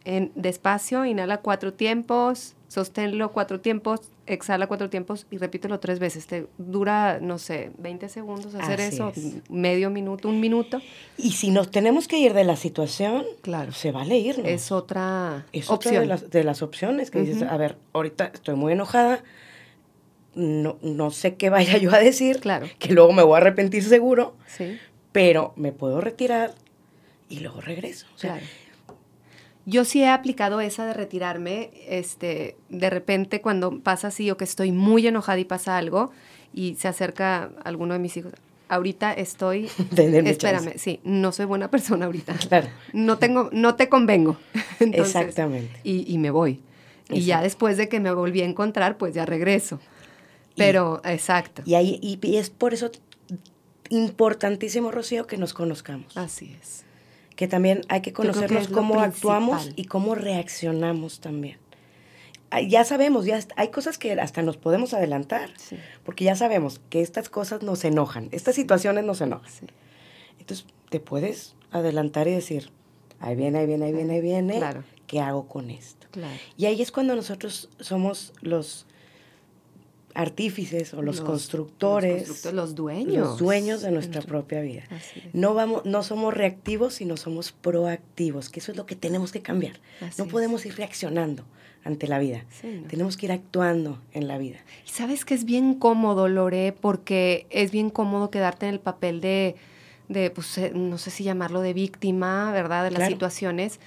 en, 0.05 0.31
despacio, 0.35 1.05
inhala 1.05 1.37
cuatro 1.37 1.73
tiempos, 1.73 2.55
sosténlo 2.71 3.33
cuatro 3.33 3.59
tiempos, 3.59 3.99
exhala 4.25 4.65
cuatro 4.65 4.89
tiempos 4.89 5.27
y 5.29 5.37
repítelo 5.39 5.81
tres 5.81 5.99
veces. 5.99 6.25
Te 6.25 6.47
dura, 6.57 7.19
no 7.21 7.37
sé, 7.37 7.71
20 7.79 8.07
segundos 8.07 8.55
hacer 8.55 8.79
eso, 8.79 9.11
medio 9.49 9.89
minuto, 9.89 10.29
un 10.29 10.39
minuto. 10.39 10.81
Y 11.17 11.33
si 11.33 11.49
nos 11.51 11.69
tenemos 11.69 12.07
que 12.07 12.17
ir 12.17 12.33
de 12.33 12.45
la 12.45 12.55
situación, 12.55 13.25
claro. 13.41 13.73
se 13.73 13.91
vale 13.91 14.17
irnos. 14.19 14.47
Es 14.47 14.71
otra 14.71 15.45
es 15.51 15.69
opción. 15.69 15.95
Otra 15.95 15.99
de, 15.99 16.07
las, 16.07 16.29
de 16.29 16.43
las 16.45 16.61
opciones 16.61 17.11
que 17.11 17.19
dices, 17.19 17.43
a 17.43 17.57
ver, 17.57 17.75
ahorita 17.91 18.31
estoy 18.33 18.55
muy 18.55 18.71
enojada, 18.71 19.21
no, 20.33 20.77
no 20.81 21.11
sé 21.11 21.35
qué 21.35 21.49
vaya 21.49 21.77
yo 21.77 21.93
a 21.93 21.99
decir, 21.99 22.39
claro. 22.39 22.67
que 22.79 22.93
luego 22.93 23.11
me 23.11 23.23
voy 23.23 23.33
a 23.33 23.37
arrepentir 23.39 23.83
seguro, 23.83 24.37
sí. 24.47 24.79
pero 25.11 25.51
me 25.57 25.73
puedo 25.73 25.99
retirar 25.99 26.55
y 27.27 27.41
luego 27.41 27.59
regreso. 27.59 28.07
O 28.15 28.17
sea, 28.17 28.35
claro. 28.35 28.47
Yo 29.65 29.85
sí 29.85 30.01
he 30.01 30.09
aplicado 30.09 30.59
esa 30.59 30.85
de 30.85 30.93
retirarme, 30.93 31.69
este, 31.87 32.55
de 32.69 32.89
repente 32.89 33.41
cuando 33.41 33.79
pasa 33.79 34.07
así 34.07 34.31
o 34.31 34.37
que 34.37 34.43
estoy 34.43 34.71
muy 34.71 35.05
enojada 35.05 35.39
y 35.39 35.45
pasa 35.45 35.77
algo 35.77 36.11
y 36.53 36.75
se 36.75 36.87
acerca 36.87 37.51
alguno 37.63 37.93
de 37.93 37.99
mis 37.99 38.17
hijos. 38.17 38.33
Ahorita 38.69 39.13
estoy, 39.13 39.69
espérame, 39.97 40.73
sí, 40.77 40.99
no 41.03 41.31
soy 41.31 41.45
buena 41.45 41.69
persona 41.69 42.05
ahorita. 42.07 42.33
Claro. 42.49 42.69
No 42.93 43.17
tengo, 43.19 43.49
no 43.51 43.75
te 43.75 43.87
convengo. 43.87 44.37
Exactamente. 44.79 45.79
Y, 45.83 46.11
y, 46.11 46.17
me 46.17 46.31
voy. 46.31 46.61
Y 47.09 47.21
ya 47.21 47.41
después 47.41 47.77
de 47.77 47.87
que 47.89 47.99
me 47.99 48.11
volví 48.13 48.41
a 48.41 48.45
encontrar, 48.45 48.97
pues 48.97 49.13
ya 49.13 49.25
regreso. 49.25 49.79
Pero, 50.55 51.01
exacto. 51.03 51.61
Y, 51.65 51.75
ahí, 51.75 51.99
y 52.01 52.37
es 52.37 52.49
por 52.49 52.73
eso 52.73 52.89
importantísimo, 53.89 54.91
Rocío, 54.91 55.27
que 55.27 55.37
nos 55.37 55.53
conozcamos. 55.53 56.15
Así 56.17 56.55
es 56.59 56.85
que 57.41 57.47
también 57.47 57.81
hay 57.89 58.01
que 58.01 58.13
conocernos 58.13 58.67
cómo 58.67 59.01
actuamos 59.01 59.61
principal. 59.63 59.79
y 59.83 59.85
cómo 59.87 60.13
reaccionamos 60.13 61.21
también. 61.21 61.57
Ya 62.69 62.83
sabemos, 62.83 63.25
ya 63.25 63.39
hay 63.55 63.69
cosas 63.69 63.97
que 63.97 64.11
hasta 64.13 64.43
nos 64.43 64.57
podemos 64.57 64.93
adelantar, 64.93 65.49
Sí. 65.57 65.75
porque 66.05 66.23
ya 66.23 66.35
sabemos 66.35 66.79
que 66.91 67.01
estas 67.01 67.29
cosas 67.29 67.63
nos 67.63 67.83
enojan, 67.83 68.29
estas 68.31 68.53
situaciones 68.53 69.05
nos 69.05 69.21
enojan. 69.21 69.49
Sí. 69.51 69.65
Entonces, 70.39 70.67
te 70.91 70.99
puedes 70.99 71.55
adelantar 71.71 72.27
y 72.27 72.31
decir, 72.31 72.69
ahí 73.19 73.35
viene, 73.35 73.57
ahí 73.57 73.65
viene, 73.65 73.85
ahí 73.85 73.91
viene, 73.93 74.13
ahí 74.13 74.21
viene, 74.21 74.57
Claro. 74.59 74.83
¿qué 75.07 75.19
hago 75.19 75.47
con 75.47 75.71
esto? 75.71 76.05
Claro. 76.11 76.35
Y 76.57 76.65
ahí 76.67 76.79
es 76.79 76.91
cuando 76.91 77.15
nosotros 77.15 77.69
somos 77.79 78.33
los 78.41 78.85
artífices 80.15 80.93
o 80.93 81.01
los, 81.01 81.17
Los- 81.17 81.25
constructores, 81.25 82.11
Los, 82.19 82.27
constructores, 82.29 82.55
los 82.55 82.75
dueños. 82.75 83.27
los 83.29 83.37
dueños 83.39 83.81
de 83.81 83.91
nuestra 83.91 84.21
propia 84.21 84.61
vida. 84.61 84.83
No, 85.33 85.53
vamos, 85.53 85.85
no 85.85 86.03
somos 86.03 86.33
reactivos, 86.33 86.95
sino 86.95 87.17
somos 87.17 87.51
proactivos, 87.51 88.49
que 88.49 88.59
eso 88.59 88.71
es 88.71 88.77
lo 88.77 88.85
que 88.85 88.95
tenemos 88.95 89.31
que 89.31 89.41
cambiar. 89.41 89.79
Así 90.01 90.15
no 90.21 90.25
es. 90.25 90.31
podemos 90.31 90.65
ir 90.65 90.75
reaccionando 90.75 91.43
ante 91.83 92.07
la 92.07 92.19
vida. 92.19 92.45
Sí, 92.61 92.79
¿no? 92.81 92.87
Tenemos 92.87 93.17
que 93.17 93.25
ir 93.25 93.31
actuando 93.31 93.99
en 94.13 94.27
la 94.27 94.37
vida. 94.37 94.57
Y 94.85 94.89
sabes 94.89 95.25
que 95.25 95.33
es 95.33 95.45
bien 95.45 95.73
cómodo, 95.73 96.27
Lore, 96.27 96.73
porque 96.79 97.47
es 97.49 97.71
bien 97.71 97.89
cómodo 97.89 98.29
quedarte 98.29 98.67
en 98.67 98.73
el 98.73 98.79
papel 98.79 99.19
de, 99.21 99.55
de 100.07 100.29
pues, 100.29 100.57
eh, 100.59 100.71
no 100.75 100.97
sé 100.99 101.09
si 101.09 101.23
llamarlo 101.23 101.61
de 101.61 101.73
víctima, 101.73 102.51
¿verdad? 102.51 102.83
De 102.83 102.91
las 102.91 102.99
Claro. 102.99 103.11
situaciones. 103.13 103.79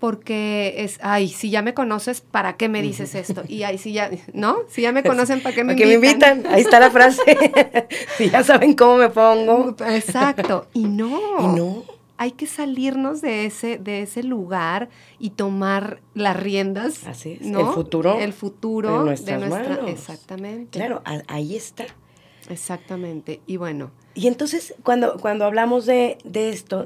Porque 0.00 0.76
es, 0.78 0.98
ay, 1.02 1.28
si 1.28 1.50
ya 1.50 1.60
me 1.62 1.74
conoces, 1.74 2.22
¿para 2.22 2.56
qué 2.56 2.68
me 2.68 2.80
dices 2.82 3.14
esto? 3.14 3.42
Y 3.46 3.62
ay, 3.64 3.76
si 3.78 3.92
ya, 3.92 4.10
¿no? 4.32 4.56
Si 4.68 4.80
ya 4.82 4.92
me 4.92 5.02
conocen, 5.02 5.42
¿para 5.42 5.54
qué 5.54 5.62
me 5.62 5.74
Porque 5.74 5.86
me 5.86 5.94
invitan? 5.94 6.38
invitan, 6.38 6.52
ahí 6.54 6.62
está 6.62 6.80
la 6.80 6.90
frase. 6.90 7.20
si 8.16 8.30
ya 8.30 8.42
saben 8.42 8.74
cómo 8.74 8.96
me 8.96 9.10
pongo. 9.10 9.76
Exacto. 9.86 10.66
Y 10.72 10.84
no. 10.84 11.20
Y 11.40 11.46
no. 11.48 11.84
Hay 12.16 12.32
que 12.32 12.46
salirnos 12.46 13.20
de 13.20 13.46
ese, 13.46 13.78
de 13.78 14.02
ese 14.02 14.22
lugar 14.22 14.88
y 15.18 15.30
tomar 15.30 16.00
las 16.14 16.36
riendas. 16.38 17.06
Así 17.06 17.38
es, 17.40 17.46
¿no? 17.46 17.60
el 17.60 17.74
futuro 17.74 18.18
El 18.18 18.32
futuro 18.32 18.98
de 19.00 19.04
nuestras 19.04 19.40
nuestra. 19.40 19.76
manos. 19.76 19.90
Exactamente. 19.90 20.78
Claro, 20.78 21.02
ahí 21.28 21.56
está. 21.56 21.84
Exactamente. 22.48 23.40
Y 23.46 23.56
bueno, 23.58 23.90
Y 24.14 24.26
entonces, 24.26 24.74
cuando, 24.82 25.18
cuando 25.18 25.44
hablamos 25.44 25.86
de, 25.86 26.18
de 26.24 26.50
esto, 26.50 26.84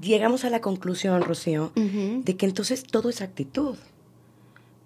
llegamos 0.00 0.44
a 0.44 0.50
la 0.50 0.60
conclusión, 0.60 1.22
Rocío, 1.22 1.72
de 1.74 2.36
que 2.36 2.46
entonces 2.46 2.84
todo 2.84 3.08
es 3.08 3.20
actitud. 3.20 3.76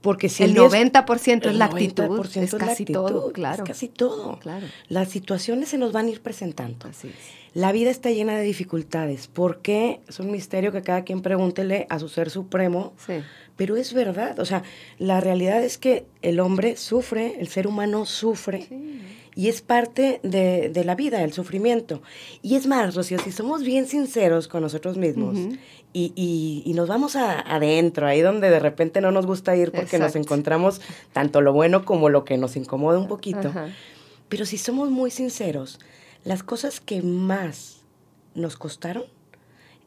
Porque 0.01 0.29
si 0.29 0.45
el 0.45 0.55
día 0.55 0.63
90% 0.63 1.41
es 1.41 1.47
el 1.47 1.59
la 1.59 1.65
actitud. 1.65 2.05
90% 2.05 2.43
Es 2.43 2.55
casi 2.55 2.83
actitud, 2.83 2.93
todo, 2.93 3.33
claro. 3.33 3.65
Es 3.65 3.69
casi 3.69 3.89
todo. 3.89 4.39
Claro. 4.39 4.67
Las 4.89 5.09
situaciones 5.09 5.69
se 5.71 5.79
nos 5.79 5.91
van 5.91 6.07
a 6.07 6.11
ir 6.11 6.21
presentando. 6.21 6.87
Así 6.87 7.09
es. 7.09 7.15
La 7.55 7.73
vida 7.73 7.91
está 7.91 8.11
llena 8.11 8.37
de 8.37 8.45
dificultades. 8.45 9.27
¿Por 9.27 9.63
qué? 9.63 10.01
Es 10.07 10.21
un 10.21 10.31
misterio 10.31 10.71
que 10.71 10.83
cada 10.83 11.03
quien 11.03 11.23
pregúntele 11.23 11.87
a 11.89 11.99
su 11.99 12.09
ser 12.09 12.31
supremo. 12.31 12.93
Sí. 13.05 13.15
Pero 13.57 13.75
es 13.75 13.95
verdad. 13.95 14.39
O 14.39 14.45
sea, 14.45 14.63
la 14.99 15.21
realidad 15.21 15.65
es 15.65 15.77
que 15.77 16.07
el 16.23 16.39
hombre 16.39 16.77
sufre, 16.77 17.35
el 17.41 17.49
ser 17.49 17.67
humano 17.67 18.07
sufre. 18.07 18.67
Sí. 18.69 19.01
Y 19.37 19.49
es 19.49 19.61
parte 19.61 20.19
de, 20.23 20.71
de 20.71 20.85
la 20.85 20.95
vida, 20.95 21.23
el 21.23 21.33
sufrimiento. 21.35 22.01
Y 22.43 22.57
es 22.57 22.67
más, 22.67 22.95
Rocío, 22.95 23.19
si 23.19 23.31
somos 23.31 23.63
bien 23.63 23.87
sinceros 23.87 24.49
con 24.49 24.63
nosotros 24.63 24.97
mismos 24.97 25.37
y, 25.93 26.13
y- 26.17 26.63
y 26.65 26.73
nos 26.75 26.89
vamos 26.89 27.17
a- 27.17 27.41
adentro, 27.41 28.07
ahí 28.07 28.23
donde 28.23 28.49
de 28.51 28.59
repente 28.59 29.01
no 29.03 29.11
nos 29.13 29.27
gusta 29.27 29.55
ir 29.55 29.73
porque 29.73 29.99
nos 29.99 30.17
encontramos 30.17 30.81
tanto 31.13 31.43
lo 31.43 31.53
bueno 31.53 31.85
como 31.85 32.09
lo 32.09 32.25
que 32.25 32.39
nos 32.39 32.57
incomoda 32.57 32.99
un 32.99 33.09
poquito. 33.09 33.53
Pero 34.31 34.47
si 34.47 34.57
somos 34.59 34.91
muy 34.91 35.11
sinceros, 35.11 35.79
las 36.25 36.43
cosas 36.43 36.81
que 36.81 37.03
más 37.03 37.83
nos 38.35 38.57
costaron, 38.57 39.05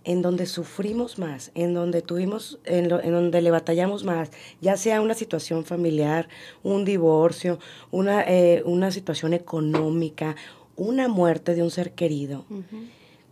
en 0.05 0.21
donde 0.21 0.45
sufrimos 0.45 1.19
más, 1.19 1.51
en 1.55 1.73
donde 1.73 2.01
tuvimos, 2.01 2.59
en, 2.63 2.89
lo- 2.89 3.01
en 3.01 3.11
donde 3.11 3.41
le 3.41 3.51
batallamos 3.51 4.03
más, 4.03 4.31
ya 4.61 4.77
sea 4.77 5.01
una 5.01 5.13
situación 5.13 5.65
familiar, 5.65 6.29
un 6.63 6.85
divorcio, 6.85 7.59
una, 7.91 8.23
eh, 8.23 8.63
una 8.65 8.91
situación 8.91 9.33
económica, 9.33 10.35
una 10.75 11.07
muerte 11.09 11.53
de 11.55 11.63
un 11.63 11.71
ser 11.71 11.91
querido, 11.91 12.45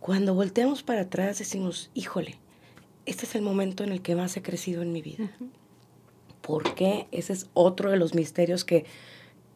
cuando 0.00 0.34
volteamos 0.34 0.82
para 0.82 1.00
atrás 1.02 1.38
decimos, 1.38 1.90
híjole, 1.94 2.36
este 3.06 3.24
es 3.24 3.34
el 3.34 3.42
momento 3.42 3.82
en 3.84 3.90
el 3.90 4.02
que 4.02 4.14
más 4.14 4.36
he 4.36 4.42
crecido 4.42 4.82
en 4.82 4.92
mi 4.92 5.00
vida. 5.02 5.30
¿Por 6.42 6.74
qué? 6.74 7.08
Ese 7.10 7.32
es 7.32 7.48
otro 7.54 7.90
de 7.90 7.96
los 7.96 8.14
misterios 8.14 8.64
que, 8.64 8.84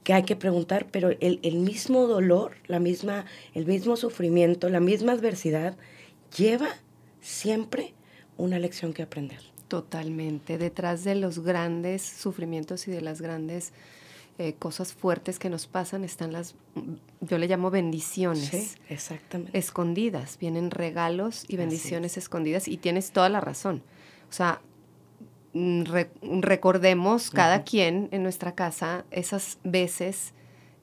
que 0.05 0.13
hay 0.15 0.25
que 0.25 0.37
preguntar, 0.37 0.87
pero 0.91 1.11
el, 1.21 1.39
el 1.43 1.57
mismo 1.57 2.07
dolor, 2.07 2.53
la 2.67 2.81
misma, 2.81 3.25
el 3.55 3.67
mismo 3.67 3.97
sufrimiento, 3.97 4.69
la 4.69 4.81
misma 4.81 5.13
adversidad, 5.13 5.77
lleva 6.37 6.69
siempre 7.23 7.95
una 8.37 8.59
lección 8.59 8.93
que 8.93 9.03
aprender. 9.03 9.41
Totalmente. 9.69 10.59
Detrás 10.59 11.03
de 11.05 11.15
los 11.15 11.39
grandes 11.39 12.03
sufrimientos 12.03 12.87
y 12.89 12.91
de 12.91 13.01
las 13.01 13.23
grandes 13.23 13.73
eh, 14.39 14.55
cosas 14.59 14.93
fuertes 14.93 15.39
que 15.39 15.49
nos 15.49 15.67
pasan 15.67 16.05
están 16.05 16.33
las, 16.33 16.55
yo 17.21 17.39
le 17.39 17.47
llamo 17.49 17.71
bendiciones. 17.71 18.49
Sí, 18.51 18.71
exactamente. 18.91 19.57
escondidas, 19.59 20.37
vienen 20.39 20.71
regalos 20.71 21.45
y 21.49 21.57
bendiciones 21.57 22.17
escondidas 22.19 22.69
y 22.69 22.77
tienes 22.77 23.13
toda 23.13 23.29
la 23.31 23.41
razón. 23.41 23.83
O 24.29 24.33
sea, 24.33 24.61
mm, 25.55 25.85
re- 25.85 26.11
recordemos 26.23 27.31
cada 27.31 27.63
quien 27.65 28.09
en 28.11 28.23
nuestra 28.23 28.55
casa 28.55 29.05
esas 29.11 29.59
veces 29.65 30.33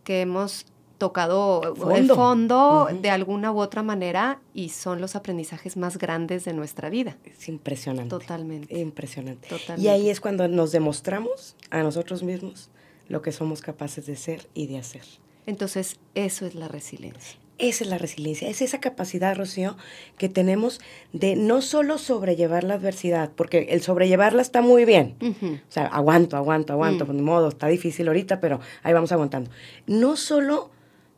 que 0.03 0.21
hemos 0.21 0.65
tocado 0.99 1.61
el 1.63 1.75
Fondo. 1.75 2.15
fondo 2.15 2.87
Ujú. 2.91 3.01
de 3.01 3.09
alguna 3.09 3.51
u 3.51 3.59
otra 3.59 3.81
manera 3.81 4.39
y 4.53 4.69
son 4.69 5.01
los 5.01 5.15
aprendizajes 5.15 5.75
más 5.77 5.97
grandes 5.97 6.45
de 6.45 6.53
nuestra 6.53 6.89
vida. 6.91 7.17
es 7.25 7.49
impresionante. 7.49 8.09
Totalmente. 8.09 8.77
Impresionante. 8.79 9.47
Totalmente. 9.47 9.81
Y 9.81 9.87
ahí 9.87 10.09
es 10.11 10.21
cuando 10.21 10.47
nos 10.47 10.71
demostramos 10.71 11.55
a 11.71 11.81
nosotros 11.81 12.21
mismos 12.21 12.69
lo 13.07 13.23
que 13.23 13.31
somos 13.31 13.61
capaces 13.61 14.05
de 14.05 14.15
ser 14.15 14.47
y 14.53 14.67
de 14.67 14.77
hacer. 14.77 15.01
Entonces, 15.47 15.97
eso 16.13 16.45
es 16.45 16.53
la 16.53 16.67
resiliencia. 16.67 17.39
Esa 17.57 17.83
es 17.83 17.89
la 17.89 17.97
resiliencia, 17.97 18.47
es 18.47 18.61
esa 18.61 18.79
capacidad, 18.79 19.35
Rocío, 19.35 19.75
que 20.17 20.29
tenemos 20.29 20.79
de 21.11 21.35
no 21.35 21.61
solo 21.61 21.97
sobrellevar 21.97 22.63
la 22.63 22.75
adversidad, 22.75 23.31
porque 23.35 23.67
el 23.71 23.81
sobrellevarla 23.81 24.41
está 24.41 24.61
muy 24.61 24.85
bien. 24.85 25.15
O 25.21 25.71
sea, 25.71 25.87
aguanto, 25.87 26.37
aguanto, 26.37 26.71
aguanto, 26.71 27.03
Mm. 27.03 27.07
pues 27.07 27.15
ni 27.17 27.21
modo, 27.21 27.49
está 27.49 27.67
difícil 27.67 28.07
ahorita, 28.07 28.39
pero 28.39 28.61
ahí 28.81 28.93
vamos 28.93 29.11
aguantando. 29.11 29.49
No 29.87 30.15
solo 30.15 30.69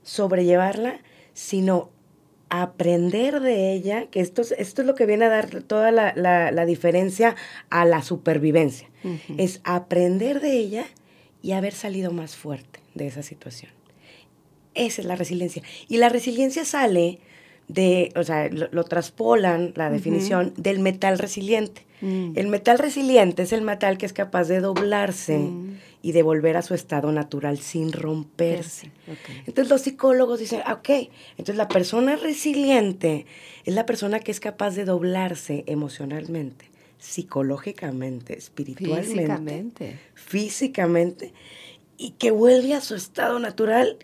sobrellevarla, 0.04 1.00
sino 1.34 1.90
aprender 2.50 3.40
de 3.40 3.72
ella, 3.74 4.08
que 4.08 4.20
esto 4.20 4.42
es, 4.42 4.52
esto 4.58 4.82
es 4.82 4.88
lo 4.88 4.96
que 4.96 5.06
viene 5.06 5.26
a 5.26 5.30
dar 5.30 5.64
toda 5.64 5.92
la, 5.92 6.14
la- 6.16 6.52
la 6.52 6.66
diferencia 6.66 7.36
a 7.70 7.86
la 7.86 8.02
supervivencia. 8.02 8.90
Es 9.38 9.62
aprender 9.64 10.42
de 10.42 10.58
ella 10.60 10.86
y 11.42 11.54
haber 11.54 11.74
salido 11.74 12.12
más 12.12 12.36
fuerte 12.36 12.80
de 12.94 13.08
esa 13.08 13.24
situación. 13.24 13.72
Esa 14.76 15.02
es 15.02 15.08
la 15.08 15.16
resiliencia. 15.16 15.64
Y 15.88 15.98
la 15.98 16.10
resiliencia 16.10 16.66
sale 16.66 17.20
de, 17.68 18.12
o 18.16 18.24
sea, 18.24 18.50
lo, 18.50 18.68
lo 18.72 18.84
traspolan, 18.84 19.72
la 19.76 19.90
definición, 19.90 20.54
del 20.58 20.80
metal 20.80 21.18
resiliente. 21.20 21.86
Mm. 22.02 22.34
El 22.36 22.48
metal 22.48 22.80
resiliente 22.80 23.44
es 23.44 23.54
el 23.54 23.62
metal 23.62 23.98
que 23.98 24.06
es 24.06 24.14
capaz 24.14 24.46
de 24.50 24.60
doblarse 24.60 25.38
Mm. 25.38 25.78
Y 26.04 26.14
de 26.14 26.24
volver 26.24 26.58
a 26.58 26.62
su 26.64 26.74
estado 26.74 27.12
natural 27.12 27.60
sin 27.60 27.92
romperse. 27.92 28.92
Entonces 29.46 29.70
los 29.70 29.82
psicólogos 29.82 30.40
dicen, 30.40 30.62
ah, 30.66 30.74
ok, 30.74 30.90
entonces 31.32 31.56
la 31.58 31.68
persona 31.68 32.16
resiliente 32.16 33.26
es 33.66 33.76
la 33.76 33.86
persona 33.86 34.20
que 34.20 34.32
es 34.32 34.40
capaz 34.40 34.72
de 34.76 34.86
doblarse 34.86 35.64
emocionalmente, 35.68 36.72
psicológicamente, 36.98 38.38
espiritualmente, 38.38 39.12
Físicamente. 39.14 40.00
físicamente, 40.16 41.34
y 41.98 42.12
que 42.12 42.32
vuelve 42.32 42.74
a 42.74 42.82
su 42.82 42.96
estado 42.96 43.40
natural 43.40 43.98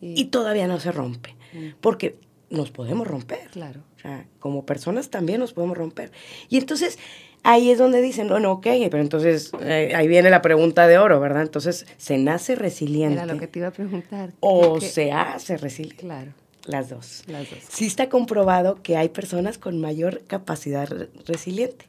y 0.00 0.26
todavía 0.26 0.66
no 0.66 0.80
se 0.80 0.92
rompe, 0.92 1.34
Mm. 1.52 1.70
porque 1.80 2.18
nos 2.50 2.70
podemos 2.70 3.06
romper. 3.06 3.48
Claro. 3.50 3.82
O 3.96 4.00
sea, 4.00 4.26
como 4.38 4.64
personas 4.66 5.08
también 5.10 5.40
nos 5.40 5.52
podemos 5.52 5.76
romper. 5.76 6.12
Y 6.48 6.56
entonces 6.58 6.98
ahí 7.42 7.70
es 7.70 7.78
donde 7.78 8.00
dicen, 8.02 8.28
bueno, 8.28 8.52
ok, 8.52 8.66
pero 8.90 9.00
entonces 9.00 9.52
eh, 9.60 9.92
ahí 9.94 10.08
viene 10.08 10.30
la 10.30 10.42
pregunta 10.42 10.86
de 10.86 10.98
oro, 10.98 11.20
¿verdad? 11.20 11.42
Entonces, 11.42 11.86
¿se 11.96 12.18
nace 12.18 12.54
resiliente 12.54 13.14
Era 13.22 13.26
lo 13.26 13.38
que 13.38 13.46
te 13.46 13.58
iba 13.60 13.68
a 13.68 13.72
preguntar. 13.72 14.30
o 14.40 14.74
¿Qué- 14.74 14.80
qué- 14.80 14.86
se 14.92 15.12
hace 15.12 15.56
resiliente? 15.56 16.02
Claro, 16.02 16.32
Las 16.66 16.90
dos. 16.90 17.22
las 17.26 17.48
dos. 17.48 17.58
Sí 17.70 17.86
está 17.86 18.08
comprobado 18.10 18.82
que 18.82 18.96
hay 18.96 19.08
personas 19.08 19.56
con 19.58 19.80
mayor 19.80 20.22
capacidad 20.26 20.86
re- 20.88 21.08
resiliente 21.26 21.86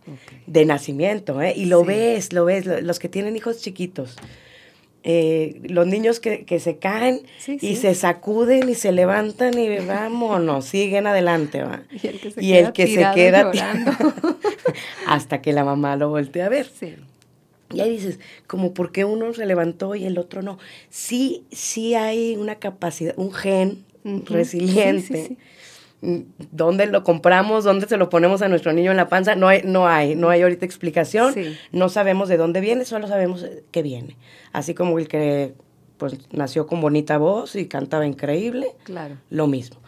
de 0.48 0.65
nacimiento, 0.65 1.41
¿eh? 1.41 1.53
Y 1.56 1.65
lo 1.65 1.82
Sí. 1.82 1.88
ves, 1.88 2.32
lo 2.34 2.46
ves, 2.46 2.65
lo- 2.65 2.79
los 2.82 2.98
que 3.00 3.10
tienen 3.10 3.36
hijos 3.36 3.60
chiquitos. 3.62 4.15
Eh, 5.03 5.62
los 5.63 5.88
niños 5.88 6.20
que, 6.20 6.44
que 6.46 6.60
se 6.60 6.77
caen 6.77 7.22
Sí, 7.38 7.53
y 7.56 7.60
sí. 7.60 7.75
se 7.77 7.96
sacuden 7.96 8.68
y 8.70 8.75
se 8.75 8.91
levantan 8.91 9.58
y 9.58 9.77
vámonos, 9.79 10.65
siguen 10.65 11.08
adelante, 11.08 11.63
¿va? 11.63 11.84
Y 11.91 12.08
el 12.08 12.20
que 12.20 12.32
se 12.32 12.44
Y 12.44 12.51
queda 12.51 12.74
que 12.74 12.84
se 12.88 12.94
tirado 12.96 13.15
queda 13.15 13.44
llorando. 13.53 13.91
hasta 15.08 15.41
que 15.41 15.53
la 15.53 15.63
mamá 15.63 15.96
lo 15.96 16.10
voltea 16.10 16.48
a 16.48 16.50
ver. 16.50 16.70
sí. 16.79 16.96
Y 17.72 17.82
ahí 17.82 17.91
dices, 17.91 18.20
como 18.48 18.74
por 18.74 18.91
qué 18.91 19.06
uno 19.06 19.32
se 19.36 19.46
levantó 19.46 19.94
y 19.94 20.03
el 20.06 20.18
otro 20.18 20.41
no. 20.41 20.58
Sí, 20.89 21.46
sí 21.51 21.94
hay 21.94 22.36
una 22.36 22.56
capacidad, 22.56 23.13
un 23.15 23.32
gen 23.32 23.86
resiliente 24.25 25.01
Sí, 25.01 25.22
sí, 25.22 25.25
sí. 25.27 25.38
¿Dónde 26.01 26.86
lo 26.86 27.03
compramos? 27.03 27.63
¿Dónde 27.63 27.88
se 27.88 27.98
lo 27.98 28.10
ponemos 28.10 28.41
a 28.41 28.48
nuestro 28.48 28.72
niño 28.72 28.91
en 28.91 28.98
la 28.98 29.10
panza? 29.10 29.36
No 29.36 29.48
hay, 29.48 29.62
no 29.65 29.88
hay, 29.88 30.15
no 30.15 30.29
hay 30.29 30.41
ahorita 30.41 30.65
explicación. 30.65 31.36
No 31.72 31.89
sabemos 31.89 32.29
de 32.29 32.38
dónde 32.38 32.62
viene, 32.62 32.86
solo 32.86 33.08
sabemos 33.08 33.46
que 33.72 33.82
viene. 33.82 34.18
Así 34.53 34.74
como 34.74 34.98
el 34.98 35.08
que 35.08 35.53
pues 35.98 36.18
nació 36.32 36.65
con 36.65 36.79
bonita 36.79 37.18
voz 37.18 37.56
y 37.56 37.68
cantaba 37.68 38.08
increíble. 38.08 38.75
Claro. 38.84 39.18
Lo 39.29 39.48
mismo. 39.48 39.79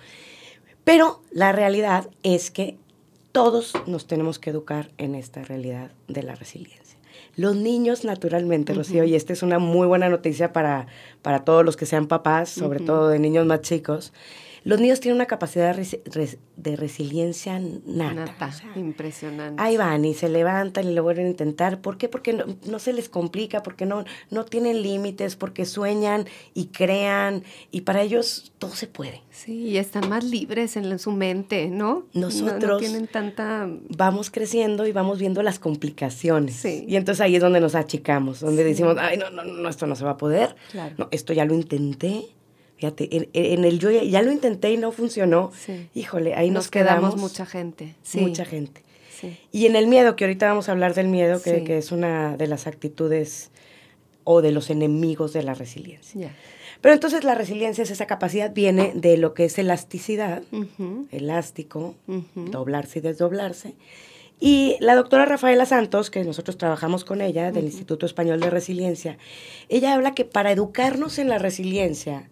Pero 0.84 1.22
la 1.32 1.54
realidad 1.54 2.10
es 2.24 2.52
que 2.52 2.78
todos 3.32 3.74
nos 3.88 4.08
tenemos 4.08 4.40
que 4.40 4.50
educar 4.50 4.92
en 4.98 5.16
esta 5.16 5.42
realidad 5.44 5.92
de 6.08 6.24
la 6.24 6.36
resiliencia. 6.36 7.00
Los 7.38 7.56
niños, 7.56 8.04
naturalmente, 8.04 8.74
Rocío, 8.74 9.06
y 9.06 9.16
esta 9.16 9.32
es 9.32 9.42
una 9.42 9.58
muy 9.58 9.88
buena 9.88 10.10
noticia 10.10 10.52
para, 10.52 10.88
para 11.22 11.46
todos 11.46 11.64
los 11.64 11.78
que 11.78 11.86
sean 11.86 12.08
papás, 12.08 12.50
sobre 12.50 12.80
todo 12.80 13.08
de 13.08 13.20
niños 13.20 13.46
más 13.46 13.62
chicos, 13.62 14.12
los 14.64 14.80
niños 14.80 15.00
tienen 15.00 15.16
una 15.16 15.26
capacidad 15.26 15.76
de, 15.76 16.76
resiliencia 16.76 17.60
nata. 17.86 18.52
impresionante. 18.76 19.62
Ahí 19.62 19.76
van 19.76 20.06
y 20.06 20.14
se 20.14 20.30
levantan 20.30 20.88
y 20.88 20.94
lo 20.94 21.02
vuelven 21.02 21.26
a 21.26 21.30
intentar. 21.30 21.82
¿Por 21.82 21.98
qué? 21.98 22.08
Porque 22.08 22.34
no, 22.34 22.80
se 22.80 22.94
les 22.94 23.10
complica, 23.10 23.64
porque 23.64 23.88
no, 23.88 24.06
no 24.30 24.46
tienen 24.46 24.84
límites, 24.84 25.36
porque 25.36 25.66
sueñan 25.66 26.26
y 26.54 26.68
crean 26.68 27.44
y 27.72 27.82
para 27.82 28.04
ellos 28.04 28.54
todo 28.60 28.76
se 28.76 28.86
puede. 28.86 29.24
Sí, 29.32 29.64
y 29.64 29.78
están 29.78 30.08
más 30.10 30.24
libres 30.24 30.78
en, 30.78 31.00
su 31.00 31.12
mente, 31.12 31.70
¿no? 31.70 32.06
Nosotros 32.14 32.72
no, 32.74 32.78
tienen 32.78 33.08
tanta... 33.08 33.68
Vamos 33.90 34.30
creciendo 34.30 34.86
y 34.86 34.92
vamos 34.92 35.20
viendo 35.20 35.42
las 35.42 35.58
complicaciones. 35.58 36.56
Sí. 36.56 36.86
Y 36.88 36.98
entonces 36.98 37.22
ahí 37.22 37.36
es 37.36 37.42
donde 37.42 37.62
nos 37.62 37.74
achicamos, 37.74 38.42
donde 38.42 38.64
decimos, 38.64 38.98
ay, 39.00 39.18
no, 39.18 39.32
no, 39.32 39.44
no, 39.44 39.70
esto 39.70 39.88
no 39.88 39.96
se 39.96 40.04
va 40.04 40.12
a 40.12 40.18
poder. 40.18 40.56
Claro. 40.72 40.96
No, 40.98 41.08
esto 41.12 41.34
ya 41.34 41.46
lo 41.46 41.56
intenté 41.56 42.26
Fíjate, 42.82 43.30
en, 43.34 43.64
el 43.64 43.78
yo 43.78 43.92
ya, 43.92 44.24
lo 44.24 44.32
intenté 44.32 44.72
y 44.72 44.78
no 44.78 44.92
funcionó. 44.92 45.52
Híjole, 45.94 46.34
ahí 46.34 46.50
nos, 46.50 46.68
quedamos. 46.68 47.16
mucha 47.16 47.46
gente. 47.46 47.94
Mucha 48.16 48.44
gente. 48.44 48.82
Y 49.52 49.68
en 49.68 49.76
el 49.76 49.86
miedo, 49.86 50.16
que 50.16 50.24
ahorita 50.24 50.48
vamos 50.48 50.68
a 50.68 50.72
hablar 50.72 50.96
del 50.96 51.08
miedo, 51.08 51.40
que, 51.44 51.78
es 51.78 51.92
una 51.92 52.38
de 52.38 52.48
las 52.48 52.66
actitudes 52.66 53.52
o 54.24 54.42
de 54.42 54.52
los 54.52 54.72
enemigos 54.72 55.32
de 55.32 55.44
la 55.44 55.54
resiliencia. 55.54 56.36
Pero 56.82 56.96
entonces 56.96 57.24
la 57.24 57.36
resiliencia 57.36 57.84
es 57.84 57.92
esa 57.92 58.08
capacidad, 58.08 58.52
viene 58.52 58.94
de 58.96 59.16
lo 59.18 59.36
que 59.36 59.46
es 59.46 59.60
elasticidad, 59.60 60.42
elástico, 61.12 61.94
doblarse 62.34 62.98
y 62.98 63.02
desdoblarse. 63.04 63.76
Y 64.40 64.78
la 64.80 64.96
doctora 64.96 65.26
Rafaela 65.26 65.68
Santos, 65.68 66.10
que 66.10 66.24
nosotros 66.24 66.58
trabajamos 66.58 67.06
con 67.06 67.22
ella, 67.22 67.52
del 67.52 67.66
Instituto 67.66 68.08
Español 68.08 68.40
de 68.40 68.50
Resiliencia, 68.50 69.20
ella 69.70 69.94
habla 69.94 70.16
que 70.16 70.26
para 70.26 70.52
educarnos 70.52 71.20
en 71.20 71.30
la 71.30 71.38
resiliencia, 71.38 72.28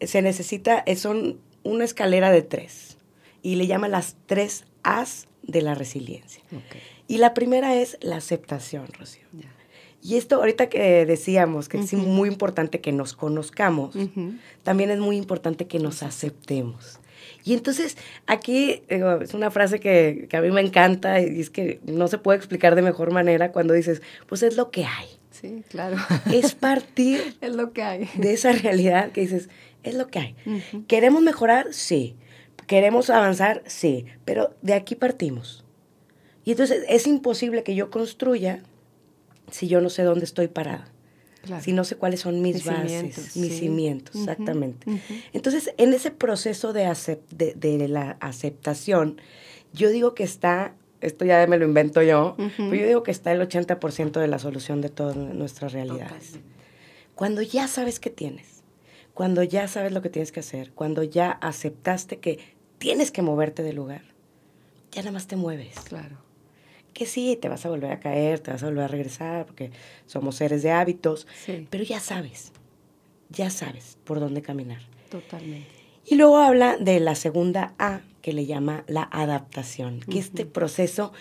se 0.00 0.22
necesita, 0.22 0.82
eh, 0.86 0.96
son 0.96 1.38
una 1.62 1.84
escalera 1.84 2.30
de 2.30 2.42
tres 2.42 2.98
y 3.42 3.56
le 3.56 3.66
llama 3.66 3.88
las 3.88 4.16
tres 4.26 4.64
As 4.82 5.28
de 5.42 5.62
la 5.62 5.74
resiliencia. 5.74 6.42
Y 7.06 7.18
la 7.18 7.34
primera 7.34 7.74
es 7.74 7.98
la 8.00 8.16
aceptación, 8.16 8.86
Rocío. 8.98 9.24
Y 10.02 10.16
esto 10.16 10.36
ahorita 10.36 10.68
que 10.68 11.06
decíamos 11.06 11.68
que 11.68 11.78
es 11.78 11.94
muy 11.94 12.28
importante 12.28 12.80
que 12.80 12.92
nos 12.92 13.14
conozcamos, 13.14 13.96
también 14.62 14.90
es 14.90 14.98
muy 14.98 15.16
importante 15.16 15.66
que 15.66 15.78
nos 15.78 16.02
aceptemos. 16.02 17.00
Y 17.42 17.54
entonces 17.54 17.96
aquí 18.26 18.82
es 18.88 19.34
una 19.34 19.50
frase 19.50 19.80
que, 19.80 20.26
que, 20.28 20.36
a 20.36 20.42
mí 20.42 20.50
me 20.50 20.60
encanta 20.60 21.20
y 21.20 21.40
es 21.40 21.50
que 21.50 21.80
no 21.86 22.08
se 22.08 22.18
puede 22.18 22.38
explicar 22.38 22.74
de 22.74 22.82
mejor 22.82 23.12
manera 23.12 23.52
cuando 23.52 23.74
dices, 23.74 24.02
pues 24.26 24.42
es 24.42 24.56
lo 24.56 24.70
que 24.70 24.84
hay. 24.84 25.08
Sí, 25.30 25.62
claro. 25.68 25.96
Es 26.32 26.54
partir 26.54 27.36
es 27.40 27.54
lo 27.54 27.72
que 27.72 27.82
hay. 27.82 28.08
de 28.14 28.32
esa 28.32 28.52
realidad 28.52 29.10
que 29.12 29.22
dices, 29.22 29.48
es 29.84 29.94
lo 29.94 30.08
que 30.08 30.18
hay. 30.18 30.36
¿Queremos 30.88 31.22
mejorar? 31.22 31.72
Sí. 31.72 32.16
¿Queremos 32.66 33.10
avanzar? 33.10 33.62
Sí. 33.66 34.06
Pero 34.24 34.54
de 34.62 34.74
aquí 34.74 34.94
partimos. 34.94 35.64
Y 36.44 36.52
entonces 36.52 36.84
es 36.88 37.06
imposible 37.06 37.62
que 37.62 37.74
yo 37.74 37.90
construya 37.90 38.62
si 39.50 39.68
yo 39.68 39.80
no 39.80 39.90
sé 39.90 40.02
dónde 40.02 40.24
estoy 40.24 40.48
parada. 40.48 40.90
Si 41.60 41.72
no 41.72 41.84
sé 41.84 41.96
cuáles 41.96 42.20
son 42.20 42.40
mis, 42.40 42.64
bases, 42.64 43.36
mis 43.36 43.58
cimientos, 43.58 44.16
exactamente. 44.16 44.86
Entonces, 45.32 45.74
en 45.76 45.92
ese 45.92 46.10
proceso 46.10 46.72
de, 46.72 46.90
de, 47.30 47.88
la 47.88 48.16
aceptación, 48.20 49.20
yo 49.74 49.90
digo 49.90 50.14
que 50.14 50.24
está, 50.24 50.74
esto 51.02 51.26
ya 51.26 51.46
me 51.46 51.58
lo 51.58 51.66
invento 51.66 52.02
yo, 52.02 52.34
pero 52.56 52.74
yo 52.74 52.86
digo 52.86 53.02
que 53.02 53.10
está 53.10 53.32
el 53.32 53.42
80% 53.42 54.20
de 54.20 54.26
la 54.26 54.38
solución 54.38 54.80
de 54.80 54.88
todas 54.88 55.16
nuestras 55.16 55.72
realidades. 55.72 56.38
Cuando 57.14 57.42
ya 57.42 57.68
sabes 57.68 58.00
qué 58.00 58.08
tienes, 58.08 58.53
cuando 59.14 59.42
ya 59.42 59.68
sabes 59.68 59.92
lo 59.92 60.02
que 60.02 60.10
tienes 60.10 60.32
que 60.32 60.40
hacer, 60.40 60.72
cuando 60.72 61.02
ya 61.02 61.30
aceptaste 61.30 62.18
que 62.18 62.38
tienes 62.78 63.10
que 63.10 63.22
moverte 63.22 63.62
del 63.62 63.76
lugar, 63.76 64.02
ya 64.90 65.02
nada 65.02 65.12
más 65.12 65.26
te 65.26 65.36
mueves. 65.36 65.78
Claro. 65.80 66.18
Que 66.92 67.06
sí, 67.06 67.38
te 67.40 67.48
vas 67.48 67.64
a 67.64 67.70
volver 67.70 67.90
a 67.90 68.00
caer, 68.00 68.40
te 68.40 68.50
vas 68.50 68.62
a 68.62 68.66
volver 68.66 68.84
a 68.84 68.88
regresar, 68.88 69.46
porque 69.46 69.70
somos 70.06 70.36
seres 70.36 70.62
de 70.62 70.70
hábitos, 70.70 71.26
pero 71.70 71.82
ya 71.82 71.98
sabes, 71.98 72.52
ya 73.30 73.50
sabes 73.50 73.98
por 74.04 74.20
dónde 74.20 74.42
caminar. 74.42 74.82
Totalmente. 75.10 75.68
Y 76.06 76.16
luego 76.16 76.38
habla 76.38 76.76
de 76.76 77.00
la 77.00 77.14
segunda 77.14 77.74
A, 77.78 78.02
que 78.20 78.32
le 78.32 78.46
llama 78.46 78.84
la 78.86 79.08
adaptación, 79.10 80.00
que 80.00 80.18
este 80.18 80.44
proceso 80.44 81.12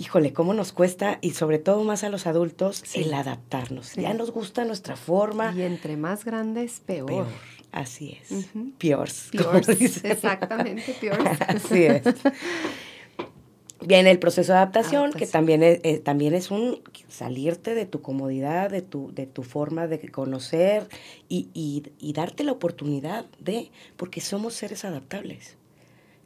híjole, 0.00 0.32
cómo 0.32 0.54
nos 0.54 0.72
cuesta, 0.72 1.18
y 1.20 1.32
sobre 1.32 1.58
todo 1.58 1.84
más 1.84 2.04
a 2.04 2.08
los 2.08 2.26
adultos, 2.26 2.82
el 2.94 3.12
adaptarnos. 3.12 3.94
Ya 3.94 4.14
nos 4.14 4.30
gusta 4.30 4.64
nuestra 4.64 4.96
forma. 4.96 5.52
Y 5.54 5.62
entre 5.62 5.98
más 5.98 6.24
grandes, 6.24 6.80
peor. 6.80 7.26
Así 7.70 8.18
es. 8.20 8.46
Peor. 8.78 9.08
Exactamente, 10.02 10.96
peor. 10.98 11.18
Así 11.48 11.84
es. 11.84 12.02
Viene 13.82 14.10
el 14.10 14.18
proceso 14.18 14.52
de 14.52 14.58
adaptación, 14.58 15.12
que 15.12 15.26
también 15.26 15.62
es, 15.62 15.80
eh, 15.84 15.98
también 15.98 16.34
es 16.34 16.50
un 16.50 16.80
salirte 17.08 17.74
de 17.74 17.84
tu 17.84 18.00
comodidad, 18.00 18.70
de 18.70 18.82
tu, 18.82 19.12
de 19.14 19.26
tu 19.26 19.42
forma 19.42 19.86
de 19.86 20.00
conocer 20.10 20.88
y, 21.28 21.48
y, 21.52 21.84
y 21.98 22.12
darte 22.14 22.44
la 22.44 22.52
oportunidad 22.52 23.26
de, 23.38 23.70
porque 23.96 24.20
somos 24.20 24.54
seres 24.54 24.84
adaptables. 24.84 25.56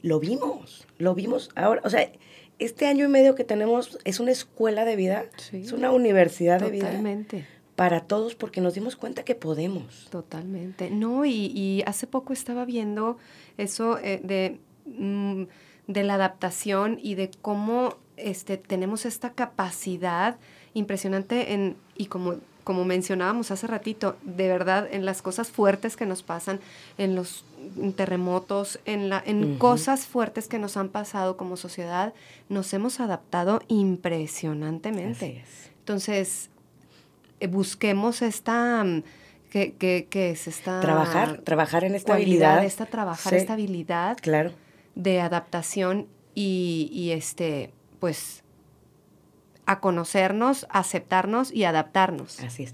Lo 0.02 0.20
vimos, 0.20 0.86
lo 0.98 1.14
vimos 1.14 1.50
ahora, 1.54 1.80
o 1.84 1.90
sea, 1.90 2.10
este 2.58 2.86
año 2.86 3.04
y 3.04 3.08
medio 3.08 3.34
que 3.34 3.44
tenemos 3.44 3.98
es 4.04 4.20
una 4.20 4.30
escuela 4.30 4.84
de 4.84 4.96
vida, 4.96 5.24
es 5.52 5.72
una 5.72 5.90
universidad 5.90 6.60
de 6.60 6.70
vida. 6.70 6.86
Totalmente. 6.86 7.46
Para 7.76 8.02
todos, 8.02 8.36
porque 8.36 8.60
nos 8.60 8.74
dimos 8.74 8.94
cuenta 8.94 9.24
que 9.24 9.34
podemos. 9.34 10.06
Totalmente. 10.10 10.90
No, 10.90 11.24
y, 11.24 11.82
hace 11.86 12.06
poco 12.06 12.32
estaba 12.32 12.64
viendo 12.64 13.18
eso 13.58 13.98
eh, 13.98 14.20
de, 14.22 14.58
mm, 14.86 15.44
de 15.88 16.04
la 16.04 16.14
adaptación 16.14 16.98
y 17.02 17.16
de 17.16 17.30
cómo 17.42 17.96
este, 18.16 18.56
tenemos 18.56 19.06
esta 19.06 19.32
capacidad 19.32 20.38
impresionante 20.72 21.52
en, 21.52 21.76
y 21.96 22.06
como 22.06 22.36
como 22.64 22.84
mencionábamos 22.86 23.50
hace 23.50 23.66
ratito, 23.66 24.16
de 24.22 24.48
verdad, 24.48 24.88
en 24.90 25.04
las 25.04 25.22
cosas 25.22 25.50
fuertes 25.50 25.96
que 25.96 26.06
nos 26.06 26.22
pasan, 26.22 26.60
en 26.96 27.14
los 27.14 27.44
terremotos, 27.94 28.80
en, 28.86 29.10
la, 29.10 29.22
en 29.24 29.58
cosas 29.58 30.06
fuertes 30.06 30.48
que 30.48 30.58
nos 30.58 30.76
han 30.76 30.88
pasado 30.88 31.36
como 31.36 31.56
sociedad, 31.56 32.14
nos 32.48 32.72
hemos 32.72 33.00
adaptado 33.00 33.62
impresionantemente. 33.68 35.44
Entonces, 35.78 36.50
eh, 37.40 37.46
busquemos 37.46 38.22
esta... 38.22 38.82
Mm, 38.82 39.02
¿Qué, 39.50 40.08
es 40.10 40.48
esta? 40.48 40.80
Trabajar, 40.80 41.42
trabajar 41.42 41.84
en 41.84 41.94
esta 41.94 42.14
habilidad. 42.14 42.64
Esta 42.64 42.86
trabajar 42.86 43.34
esta 43.34 43.52
habilidad 43.52 44.16
claro. 44.20 44.50
de 44.96 45.20
adaptación 45.20 46.08
y, 46.34 46.90
y 46.92 47.12
este, 47.12 47.70
pues 48.00 48.43
a 49.66 49.80
conocernos, 49.80 50.66
aceptarnos 50.70 51.52
y 51.52 51.64
adaptarnos. 51.64 52.40
Así 52.40 52.64
es. 52.64 52.72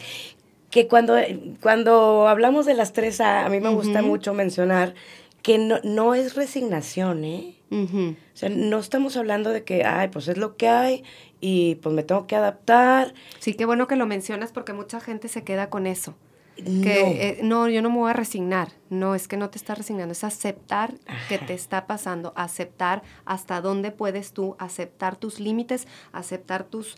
Que 0.71 0.87
cuando, 0.87 1.17
cuando 1.61 2.29
hablamos 2.29 2.67
de 2.67 2.75
las 2.75 2.93
tres 2.93 3.21
A, 3.21 3.45
a 3.45 3.49
mí 3.49 3.61
me 3.61 3.71
gusta 3.71 4.03
mucho 4.03 4.35
mencionar 4.35 4.95
que 5.43 5.59
no, 5.59 5.81
no 5.83 6.15
es 6.15 6.35
resignación, 6.35 7.25
¿eh? 7.25 7.57
O 7.71 8.15
sea, 8.35 8.49
no 8.49 8.79
estamos 8.79 9.17
hablando 9.17 9.51
de 9.51 9.63
que, 9.65 9.85
ay, 9.85 10.09
pues 10.09 10.27
es 10.29 10.37
lo 10.37 10.57
que 10.57 10.69
hay 10.69 11.05
y 11.41 11.77
pues 11.77 11.95
me 11.95 12.03
tengo 12.03 12.27
que 12.27 12.37
adaptar. 12.37 13.15
Sí, 13.39 13.55
qué 13.55 13.65
bueno 13.65 13.87
que 13.87 13.97
lo 13.97 14.07
mencionas 14.07 14.53
porque 14.53 14.73
mucha 14.73 15.01
gente 15.01 15.29
se 15.29 15.45
queda 15.45 15.71
con 15.71 15.87
eso. 15.87 16.15
Que, 16.57 17.29
eh, 17.29 17.41
no. 17.43 17.69
yo 17.69 17.81
no 17.83 17.91
me 17.91 17.97
voy 17.97 18.11
a 18.11 18.13
resignar. 18.13 18.73
No, 18.91 19.15
es 19.15 19.29
que 19.29 19.37
no 19.37 19.51
te 19.51 19.59
estás 19.59 19.79
resignando, 19.79 20.13
es 20.13 20.25
aceptar 20.25 20.95
que 21.29 21.39
te 21.39 21.55
está 21.55 21.87
pasando, 21.87 22.33
aceptar 22.37 23.03
hasta 23.25 23.61
dónde 23.61 23.93
puedes 23.93 24.33
tú, 24.33 24.57
aceptar 24.59 25.17
tus 25.17 25.41
límites, 25.41 25.87
aceptar 26.13 26.65
tus 26.65 26.97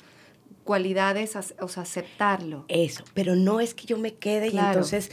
cualidades, 0.65 1.37
o 1.61 1.69
sea, 1.69 1.83
aceptarlo. 1.83 2.65
Eso, 2.69 3.05
pero 3.15 3.37
no 3.37 3.61
es 3.61 3.75
que 3.75 3.87
yo 3.87 3.99
me 3.99 4.15
quede 4.15 4.49
y 4.49 4.59
entonces, 4.59 5.11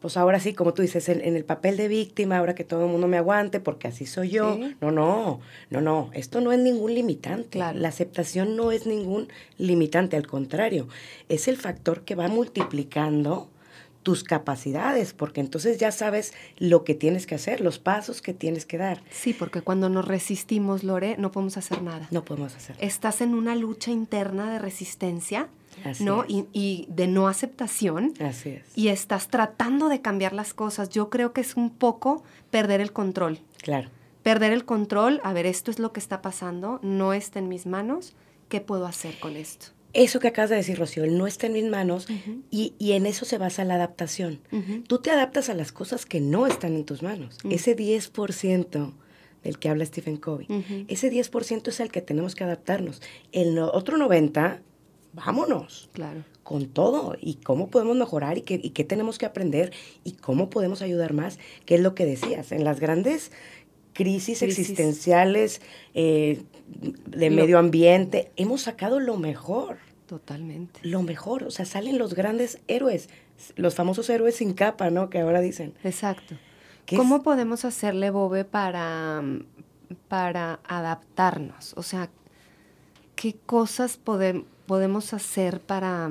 pues 0.00 0.16
ahora 0.16 0.40
sí, 0.40 0.54
como 0.54 0.74
tú 0.74 0.82
dices, 0.82 1.08
en, 1.08 1.36
el 1.36 1.44
papel 1.44 1.76
de 1.76 1.88
víctima, 1.88 2.38
ahora 2.38 2.54
que 2.54 2.64
todo 2.64 2.84
el 2.84 2.90
mundo 2.90 3.08
me 3.08 3.18
aguante 3.18 3.60
porque 3.60 3.88
así 3.88 4.06
soy 4.06 4.30
yo. 4.30 4.58
No, 4.80 4.90
no, 4.90 5.40
no, 5.70 5.80
no, 5.80 6.10
esto 6.14 6.40
no 6.40 6.52
es 6.52 6.58
ningún 6.58 6.94
limitante. 6.94 7.58
La 7.58 7.88
aceptación 7.88 8.56
no 8.56 8.72
es 8.72 8.86
ningún 8.86 9.28
limitante, 9.58 10.16
al 10.16 10.26
contrario, 10.26 10.88
es 11.28 11.48
el 11.48 11.56
factor 11.56 12.02
que 12.02 12.14
va 12.14 12.28
multiplicando 12.28 13.50
tus 14.02 14.24
capacidades, 14.24 15.12
porque 15.12 15.40
entonces 15.40 15.78
ya 15.78 15.92
sabes 15.92 16.32
lo 16.58 16.84
que 16.84 16.94
tienes 16.94 17.26
que 17.26 17.34
hacer, 17.34 17.60
los 17.60 17.78
pasos 17.78 18.22
que 18.22 18.32
tienes 18.32 18.64
que 18.64 18.78
dar. 18.78 19.02
Sí, 19.10 19.34
porque 19.34 19.62
cuando 19.62 19.88
nos 19.88 20.06
resistimos, 20.06 20.84
Lore, 20.84 21.16
no 21.18 21.30
podemos 21.30 21.56
hacer 21.56 21.82
nada. 21.82 22.08
No 22.10 22.24
podemos 22.24 22.54
hacer. 22.54 22.76
Nada. 22.76 22.86
Estás 22.86 23.20
en 23.20 23.34
una 23.34 23.54
lucha 23.54 23.90
interna 23.90 24.50
de 24.50 24.58
resistencia, 24.58 25.48
¿no? 26.00 26.24
Y, 26.26 26.46
y, 26.52 26.86
de 26.88 27.06
no 27.06 27.28
aceptación. 27.28 28.14
Así 28.20 28.50
es. 28.50 28.64
Y 28.74 28.88
estás 28.88 29.28
tratando 29.28 29.88
de 29.88 30.00
cambiar 30.00 30.32
las 30.32 30.54
cosas. 30.54 30.88
Yo 30.88 31.10
creo 31.10 31.32
que 31.32 31.42
es 31.42 31.56
un 31.56 31.70
poco 31.70 32.22
perder 32.50 32.80
el 32.80 32.92
control. 32.92 33.40
Claro. 33.62 33.90
Perder 34.22 34.52
el 34.52 34.64
control, 34.64 35.20
a 35.24 35.32
ver, 35.32 35.46
esto 35.46 35.70
es 35.70 35.78
lo 35.78 35.92
que 35.92 36.00
está 36.00 36.20
pasando, 36.20 36.78
no 36.82 37.14
está 37.14 37.38
en 37.38 37.48
mis 37.48 37.64
manos, 37.64 38.14
¿qué 38.50 38.60
puedo 38.60 38.86
hacer 38.86 39.18
con 39.18 39.34
esto? 39.34 39.68
Eso 39.92 40.20
que 40.20 40.28
acabas 40.28 40.50
de 40.50 40.56
decir, 40.56 40.78
Rocío, 40.78 41.06
no 41.06 41.26
está 41.26 41.46
en 41.46 41.54
mis 41.54 41.64
manos 41.64 42.06
y, 42.50 42.74
y, 42.78 42.92
en 42.92 43.06
eso 43.06 43.24
se 43.24 43.38
basa 43.38 43.64
la 43.64 43.74
adaptación. 43.74 44.40
Tú 44.86 44.98
te 44.98 45.10
adaptas 45.10 45.48
a 45.48 45.54
las 45.54 45.72
cosas 45.72 46.06
que 46.06 46.20
no 46.20 46.46
están 46.46 46.74
en 46.74 46.84
tus 46.84 47.02
manos. 47.02 47.38
Ese 47.48 47.76
10% 47.76 48.92
del 49.42 49.58
que 49.58 49.68
habla 49.68 49.84
Stephen 49.84 50.16
Covey, 50.16 50.46
ese 50.88 51.10
10% 51.10 51.68
es 51.68 51.80
el 51.80 51.90
que 51.90 52.02
tenemos 52.02 52.34
que 52.34 52.44
adaptarnos. 52.44 53.02
El 53.32 53.58
otro 53.58 53.96
90%, 53.96 54.60
vámonos. 55.12 55.88
Claro. 55.92 56.24
Con 56.42 56.66
todo. 56.66 57.16
Y 57.20 57.34
cómo 57.36 57.68
podemos 57.68 57.96
mejorar 57.96 58.38
y 58.38 58.42
qué, 58.42 58.60
y 58.62 58.70
qué 58.70 58.84
tenemos 58.84 59.18
que 59.18 59.26
aprender 59.26 59.72
y 60.04 60.12
cómo 60.12 60.50
podemos 60.50 60.82
ayudar 60.82 61.12
más, 61.12 61.38
que 61.64 61.76
es 61.76 61.80
lo 61.80 61.94
que 61.94 62.06
decías. 62.06 62.52
En 62.52 62.64
las 62.64 62.80
grandes 62.80 63.30
crisis, 63.92 64.40
crisis. 64.40 64.58
existenciales, 64.58 65.60
eh, 65.94 66.42
de 67.06 67.30
medio 67.30 67.58
ambiente, 67.58 68.30
hemos 68.36 68.62
sacado 68.62 69.00
lo 69.00 69.16
mejor. 69.16 69.78
Totalmente. 70.06 70.80
Lo 70.82 71.02
mejor, 71.02 71.44
o 71.44 71.50
sea, 71.50 71.64
salen 71.64 71.98
los 71.98 72.14
grandes 72.14 72.58
héroes, 72.68 73.08
los 73.56 73.74
famosos 73.74 74.08
héroes 74.10 74.36
sin 74.36 74.54
capa, 74.54 74.90
¿no? 74.90 75.10
Que 75.10 75.20
ahora 75.20 75.40
dicen. 75.40 75.74
Exacto. 75.84 76.36
¿Cómo 76.96 77.16
es? 77.16 77.22
podemos 77.22 77.64
hacerle, 77.64 78.10
Bobe, 78.10 78.44
para, 78.44 79.22
para 80.08 80.60
adaptarnos? 80.64 81.74
O 81.76 81.82
sea, 81.82 82.10
¿qué 83.14 83.36
cosas 83.46 83.96
pode 83.96 84.44
podemos 84.66 85.14
hacer 85.14 85.60
para, 85.60 86.08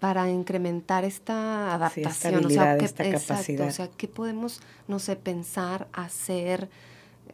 para 0.00 0.28
incrementar 0.30 1.04
esta 1.04 1.74
adaptación? 1.74 2.40
Sí, 2.40 2.46
o 2.46 2.50
sea, 2.50 2.78
¿qué, 2.78 2.84
esta 2.84 3.04
exacto, 3.04 3.28
capacidad. 3.28 3.68
O 3.68 3.70
sea, 3.72 3.88
¿qué 3.96 4.08
podemos, 4.08 4.60
no 4.86 4.98
sé, 4.98 5.16
pensar, 5.16 5.88
hacer, 5.92 6.68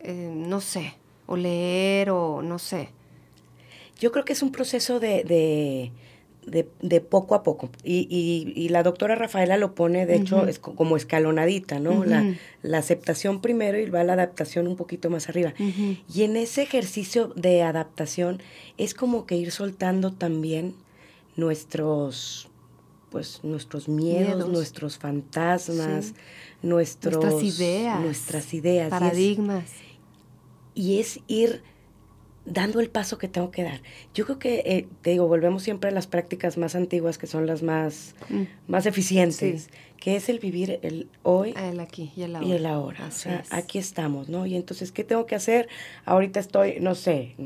eh, 0.00 0.32
no 0.34 0.60
sé, 0.60 0.94
o 1.26 1.36
leer 1.36 2.10
o 2.10 2.42
no 2.42 2.58
sé. 2.58 2.90
Yo 3.98 4.12
creo 4.12 4.24
que 4.24 4.32
es 4.32 4.42
un 4.42 4.52
proceso 4.52 5.00
de, 5.00 5.24
de, 5.24 5.92
de, 6.46 6.68
de 6.82 7.00
poco 7.00 7.34
a 7.34 7.42
poco. 7.42 7.70
Y, 7.82 8.06
y, 8.10 8.52
y, 8.60 8.68
la 8.68 8.82
doctora 8.82 9.14
Rafaela 9.14 9.56
lo 9.56 9.74
pone, 9.74 10.04
de 10.04 10.16
uh 10.16 10.18
-huh. 10.18 10.22
hecho, 10.22 10.46
es 10.46 10.58
como 10.58 10.96
escalonadita, 10.96 11.78
¿no? 11.78 11.92
Uh 11.92 12.02
-huh. 12.02 12.06
la, 12.06 12.34
la, 12.62 12.78
aceptación 12.78 13.40
primero 13.40 13.78
y 13.78 13.88
va 13.88 14.04
la 14.04 14.14
adaptación 14.14 14.66
un 14.66 14.76
poquito 14.76 15.10
más 15.10 15.28
arriba. 15.28 15.54
Uh 15.58 15.62
-huh. 15.62 15.98
Y 16.12 16.22
en 16.24 16.36
ese 16.36 16.62
ejercicio 16.62 17.28
de 17.36 17.62
adaptación 17.62 18.42
es 18.76 18.94
como 18.94 19.26
que 19.26 19.36
ir 19.36 19.50
soltando 19.52 20.12
también 20.12 20.74
nuestros 21.36 22.48
pues 23.14 23.38
nuestros 23.44 23.88
miedos, 23.88 24.34
miedos. 24.34 24.48
nuestros 24.48 24.98
fantasmas, 24.98 26.06
sí. 26.06 26.14
nuestros, 26.62 27.22
nuestras 27.22 27.42
ideas, 27.44 28.00
nuestras 28.00 28.54
ideas, 28.54 28.90
paradigmas 28.90 29.70
y 30.74 30.98
es 30.98 31.20
ir 31.28 31.62
dando 32.44 32.80
el 32.80 32.90
paso 32.90 33.16
que 33.16 33.28
tengo 33.28 33.52
que 33.52 33.62
dar. 33.62 33.82
Yo 34.14 34.24
creo 34.24 34.40
que, 34.40 34.64
eh, 34.66 34.88
te 35.02 35.10
digo, 35.10 35.28
volvemos 35.28 35.62
siempre 35.62 35.90
a 35.90 35.92
las 35.92 36.08
prácticas 36.08 36.58
más 36.58 36.74
antiguas, 36.74 37.18
que 37.18 37.28
son 37.28 37.46
las 37.46 37.62
más, 37.62 38.16
mm. 38.30 38.42
más 38.66 38.84
eficientes, 38.86 39.62
sí. 39.62 39.70
que 40.00 40.16
es 40.16 40.28
el 40.28 40.40
vivir 40.40 40.80
el 40.82 41.08
hoy 41.22 41.54
el 41.56 41.78
aquí 41.78 42.10
y 42.16 42.22
el 42.22 42.34
ahora. 42.34 42.48
Y 42.48 42.52
el 42.52 42.66
ahora. 42.66 43.06
O 43.06 43.12
sea, 43.12 43.44
aquí 43.50 43.78
estamos, 43.78 44.28
¿no? 44.28 44.44
Y 44.44 44.56
entonces, 44.56 44.90
¿qué 44.90 45.04
tengo 45.04 45.24
que 45.24 45.36
hacer? 45.36 45.68
Ahorita 46.04 46.40
estoy, 46.40 46.80
no 46.80 46.96
sé, 46.96 47.36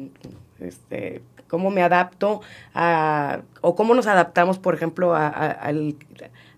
este, 0.60 1.20
cómo 1.48 1.70
me 1.70 1.82
adapto 1.82 2.40
a, 2.74 3.40
o 3.60 3.74
cómo 3.74 3.94
nos 3.94 4.06
adaptamos, 4.06 4.58
por 4.58 4.74
ejemplo, 4.74 5.14
a, 5.14 5.26
a, 5.28 5.50
al, 5.50 5.96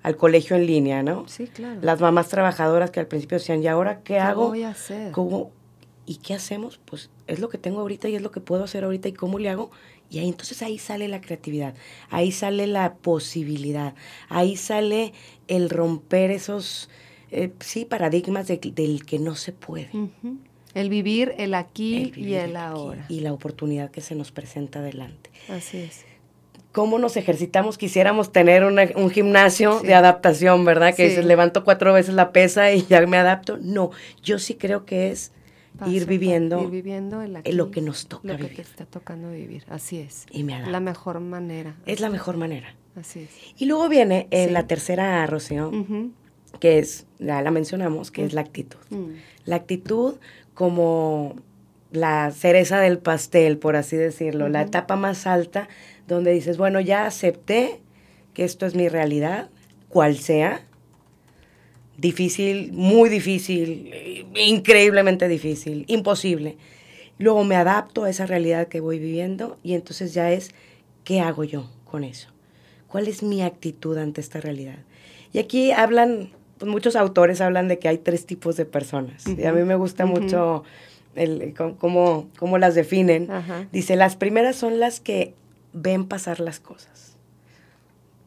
al 0.03 0.17
colegio 0.17 0.57
en 0.57 0.67
línea, 0.67 1.03
¿no? 1.03 1.27
Sí, 1.29 1.47
claro. 1.47 1.81
Las 1.83 2.01
mamás 2.01 2.29
trabajadoras 2.29 2.91
que 2.91 3.01
al 3.01 3.07
principio 3.07 3.39
decían, 3.39 3.63
¿y 3.63 3.69
ahora 3.69 3.99
qué, 3.99 4.15
¿Qué 4.15 4.19
hago? 4.19 4.49
voy 4.49 4.65
a 4.65 4.71
hacer? 4.71 5.13
¿Cómo, 5.13 5.51
¿Y 6.07 6.17
qué 6.17 6.35
hacemos? 6.35 6.81
Pues 6.85 7.09
es 7.29 7.39
lo 7.39 7.49
que 7.49 7.59
tengo 7.59 7.81
ahorita 7.81 8.09
y 8.09 8.17
es 8.17 8.23
lo 8.23 8.31
que 8.33 8.41
puedo 8.41 8.65
hacer 8.65 8.83
ahorita 8.85 9.09
y 9.09 9.13
cómo 9.13 9.39
le 9.39 9.49
hago. 9.49 9.71
Y 10.11 10.19
ahí 10.19 10.29
entonces 10.29 10.61
ahí 10.63 10.77
sale 10.79 11.07
la 11.07 11.21
creatividad, 11.21 11.75
ahí 12.11 12.33
sale 12.33 12.67
la 12.67 12.95
posibilidad, 12.95 13.95
ahí 14.29 14.57
sale 14.57 15.13
el 15.47 15.71
romper 15.71 16.33
esos, 16.33 16.91
eh, 17.31 17.53
sí, 17.61 17.85
paradigmas 17.85 18.49
de, 18.49 18.59
del 18.75 19.07
que 19.07 19.21
no 19.21 19.37
se 19.37 19.53
puede. 19.53 19.89
Uh 19.93 20.09
-huh. 20.25 20.37
El 20.75 20.89
vivir 20.89 21.35
el 21.39 21.55
aquí 21.55 21.97
el 22.05 22.11
vivir 22.13 22.29
y 22.29 22.35
el, 22.35 22.51
el 22.51 22.57
ahora. 22.57 23.07
Y 23.09 23.21
la 23.21 23.33
oportunidad 23.33 23.91
que 23.91 24.01
se 24.01 24.15
nos 24.15 24.31
presenta 24.33 24.79
adelante. 24.79 25.31
Así 25.49 25.79
es 25.79 26.05
cómo 26.73 26.99
nos 26.99 27.17
ejercitamos, 27.17 27.79
quisiéramos 27.79 28.33
tener 28.33 28.65
una, 28.65 28.89
un 28.97 29.11
gimnasio 29.11 29.81
sí. 29.81 29.87
de 29.87 29.95
adaptación, 29.95 30.65
¿verdad? 30.65 30.95
Que 30.95 31.05
sí. 31.05 31.09
dices, 31.11 31.25
levanto 31.25 31.65
cuatro 31.65 31.93
veces 31.93 32.15
la 32.15 32.33
pesa 32.33 32.73
y 32.73 32.85
ya 32.87 33.05
me 33.07 33.17
adapto. 33.17 33.59
No, 33.61 33.91
yo 34.23 34.39
sí 34.39 34.55
creo 34.55 34.85
que 34.85 35.11
es 35.11 35.33
Paso, 35.79 35.91
ir 35.91 36.07
viviendo, 36.07 36.63
ir 36.63 36.71
viviendo 36.71 37.23
el 37.23 37.37
aquí, 37.37 37.53
lo 37.53 37.71
que 37.71 37.81
nos 37.81 38.07
toca 38.07 38.27
lo 38.27 38.37
que 38.37 38.43
vivir. 38.43 38.57
te 38.57 38.63
está 38.63 38.87
tocando 38.87 39.31
vivir, 39.31 39.65
así 39.69 39.99
es. 39.99 40.27
Y 40.31 40.43
me 40.43 40.55
adapto. 40.55 40.71
La 40.71 40.81
mejor 40.81 41.21
manera. 41.21 41.77
Es 41.87 42.01
la 42.01 42.11
mejor 42.11 42.37
manera. 42.37 42.75
Así 42.97 43.21
es. 43.21 43.31
Y 43.57 43.67
luego 43.67 43.89
viene 43.89 44.27
eh, 44.31 44.47
sí. 44.47 44.53
la 44.53 44.67
tercera, 44.67 45.25
Rocío, 45.27 45.69
uh 45.69 45.73
-huh. 45.73 46.11
Que 46.59 46.79
es, 46.79 47.07
ya 47.19 47.43
la 47.43 47.51
mencionamos, 47.51 48.11
que 48.11 48.25
es 48.25 48.33
la 48.33 48.41
actitud. 48.41 48.79
-huh. 48.91 49.15
La 49.45 49.57
actitud 49.57 50.15
como 50.55 51.37
la 51.93 52.31
cereza 52.31 52.81
del 52.81 52.99
pastel, 52.99 53.59
por 53.59 53.77
así 53.77 53.97
decirlo, 53.97 54.49
la 54.49 54.63
etapa 54.63 54.97
más 54.97 55.27
alta, 55.27 55.69
donde 56.07 56.33
dices, 56.33 56.57
bueno, 56.57 56.81
ya 56.81 57.07
acepté 57.07 57.81
que 58.35 58.45
esto 58.45 58.67
es 58.67 58.75
mi 58.75 58.89
realidad, 58.89 59.49
cual 59.89 60.17
sea, 60.17 60.65
difícil, 61.99 62.73
muy 62.73 63.09
difícil, 63.11 64.27
increíblemente 64.37 65.29
difícil, 65.29 65.85
imposible. 65.89 66.57
Luego 67.19 67.45
me 67.45 67.57
adapto 67.57 68.05
a 68.05 68.11
esa 68.11 68.25
realidad 68.27 68.69
que 68.69 68.81
voy 68.81 68.99
viviendo 68.99 69.59
y 69.63 69.75
entonces 69.75 70.15
ya 70.15 70.33
es, 70.33 70.53
¿qué 71.05 71.21
hago 71.21 71.45
yo 71.45 71.71
con 71.85 72.05
eso? 72.05 72.29
¿Cuál 72.89 73.09
es 73.09 73.23
mi 73.23 73.43
actitud 73.43 73.99
ante 73.99 74.21
esta 74.21 74.41
realidad? 74.41 74.79
Y 75.33 75.39
aquí 75.39 75.71
hablan, 75.73 76.31
pues 76.61 76.71
muchos 76.71 76.95
autores 76.95 77.41
hablan 77.41 77.67
de 77.69 77.79
que 77.79 77.89
hay 77.89 77.99
tres 77.99 78.27
tipos 78.27 78.57
de 78.57 78.67
personas. 78.67 79.27
Uh 79.27 79.31
-huh. 79.31 79.41
Y 79.41 79.47
a 79.47 79.53
mí 79.53 79.65
me 79.65 79.75
gusta 79.75 80.05
uh 80.05 80.09
-huh. 80.09 80.21
mucho 80.21 80.65
el, 81.17 81.55
cómo, 81.79 82.29
cómo 82.39 82.59
las 82.59 82.75
definen. 82.75 83.29
Dice, 83.73 83.97
las 83.97 84.15
primeras 84.15 84.57
son 84.57 84.79
las 84.79 85.01
que 85.01 85.35
ven 85.73 86.07
pasar 86.07 86.39
las 86.39 86.61
cosas 86.61 87.01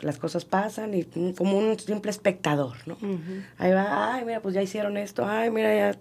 las 0.04 0.17
cosas 0.17 0.43
pasan 0.43 0.93
y 0.93 1.06
como 1.34 1.58
un 1.58 1.80
simple 1.80 2.12
espectador, 2.12 2.76
¿no? 2.86 2.96
Uh 3.02 3.06
-huh. 3.06 3.46
Ahí 3.58 3.72
va, 3.72 4.15
ay, 4.15 4.26
mira, 4.26 4.41
pues 4.41 4.54
ya 4.54 4.62
hicieron 4.62 4.98
esto, 4.98 5.26
ay, 5.26 5.50
mira, 5.50 5.74
ya 5.74 5.98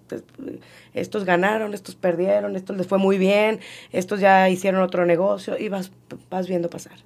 estos 0.92 1.24
ganaron, 1.24 1.72
estos 1.72 1.94
perdieron, 1.94 2.56
estos 2.56 2.76
les 2.76 2.88
fue 2.88 2.98
muy 2.98 3.16
bien, 3.16 3.60
estos 3.92 4.18
ya 4.18 4.48
hicieron 4.48 4.82
otro 4.82 5.06
negocio 5.06 5.56
y 5.56 5.68
vas, 5.68 5.92
vas 6.30 6.48
viendo 6.48 6.68
pasar. 6.68 6.98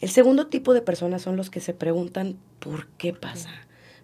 El 0.00 0.10
segundo 0.10 0.46
tipo 0.46 0.74
de 0.74 0.80
personas 0.80 1.22
son 1.22 1.36
los 1.36 1.50
que 1.50 1.58
se 1.58 1.74
preguntan, 1.74 2.36
¿por 2.60 2.86
qué 2.98 3.12
pasa? 3.12 3.50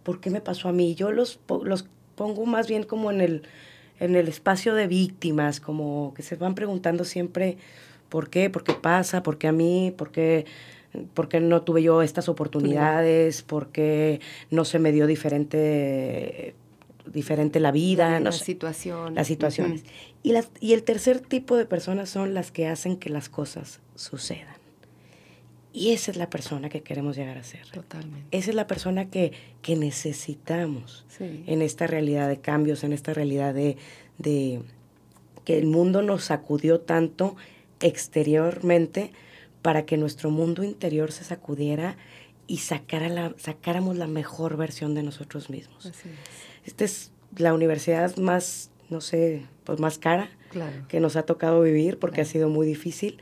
¿Por 0.05 0.21
qué 0.21 0.31
me 0.31 0.41
pasó 0.41 0.69
a 0.69 0.73
mí? 0.73 0.95
Yo 0.95 1.11
los, 1.11 1.41
los 1.65 1.87
pongo 2.15 2.47
más 2.47 2.69
bien 2.69 2.85
como 2.85 3.11
en 3.11 3.21
el, 3.21 3.43
en 3.99 4.15
el 4.15 4.29
espacio 4.29 4.75
de 4.75 4.87
víctimas, 4.87 5.59
como 5.59 6.13
que 6.15 6.23
se 6.23 6.37
van 6.37 6.55
preguntando 6.55 7.05
siempre, 7.05 7.57
¿por 8.09 8.29
qué? 8.31 8.51
¿Por 8.51 8.63
qué 8.63 8.75
pasa? 8.75 9.23
¿Por 9.23 9.37
qué 9.39 9.49
a 9.49 9.53
mí? 9.53 9.93
¿Por 9.97 10.13
qué...? 10.13 10.45
¿Por 11.13 11.29
qué 11.29 11.41
no 11.41 11.63
tuve 11.63 11.83
yo 11.83 12.03
estas 12.03 12.29
oportunidades? 12.29 13.43
¿Por 13.43 13.71
qué 13.73 14.21
no 14.53 14.65
se 14.65 14.79
me 14.79 14.93
dio 14.93 15.09
diferente, 15.09 16.55
diferente 17.13 17.59
la 17.59 17.73
vida? 17.73 18.11
La, 18.11 18.19
no 18.21 18.27
la 18.27 18.33
sé, 18.33 18.45
situación. 18.45 19.17
Las 19.17 19.27
situaciones. 19.27 19.83
Uh 19.83 19.87
-huh. 19.87 20.19
y, 20.23 20.33
las, 20.33 20.51
y 20.61 20.73
el 20.73 20.85
tercer 20.85 21.19
tipo 21.19 21.57
de 21.57 21.67
personas 21.67 22.11
son 22.11 22.33
las 22.33 22.53
que 22.53 22.69
hacen 22.69 22.97
que 22.97 23.11
las 23.11 23.29
cosas 23.29 23.81
sucedan. 23.97 24.55
Y 25.75 25.91
esa 25.93 26.13
es 26.13 26.17
la 26.17 26.31
persona 26.31 26.71
que 26.71 26.83
queremos 26.83 27.17
llegar 27.17 27.37
a 27.37 27.43
ser. 27.43 27.69
Totalmente. 27.69 28.27
Esa 28.31 28.51
es 28.51 28.57
la 28.57 28.67
persona 28.67 29.11
que, 29.11 29.33
que 29.61 29.77
necesitamos 29.77 31.05
sí. 31.09 31.45
en 31.47 31.61
esta 31.61 31.87
realidad 31.87 32.29
de 32.29 32.39
cambios, 32.39 32.85
en 32.85 32.93
esta 32.93 33.13
realidad 33.13 33.53
de, 33.53 33.77
de 34.17 34.63
que 35.45 35.59
el 35.59 35.67
mundo 35.67 36.01
nos 36.01 36.25
sacudió 36.25 36.81
tanto 36.81 37.37
exteriormente, 37.81 39.11
para 39.65 39.87
que 39.87 39.97
nuestro 39.97 40.31
mundo 40.31 40.63
interior 40.63 41.11
se 41.11 41.25
sacudiera 41.25 41.97
y 42.47 42.59
sacara 42.59 43.09
la, 43.09 43.35
sacáramos 43.39 43.97
la 43.97 44.07
mejor 44.07 44.59
versión 44.59 44.95
de 44.95 45.03
nosotros 45.03 45.49
mismos. 45.49 45.87
Así 45.87 46.11
es. 46.11 46.67
Esta 46.67 46.85
es 46.85 47.13
la 47.39 47.55
universidad 47.55 48.15
más, 48.19 48.71
no 48.91 49.01
sé, 49.01 49.47
pues 49.65 49.81
más 49.81 49.97
cara 49.97 50.29
claro. 50.51 50.87
que 50.89 51.01
nos 51.01 51.17
ha 51.17 51.23
tocado 51.23 51.63
vivir 51.63 51.99
porque 51.99 52.17
claro. 52.17 52.29
ha 52.29 52.33
sido 52.33 52.49
muy 52.51 52.67
difícil, 52.67 53.17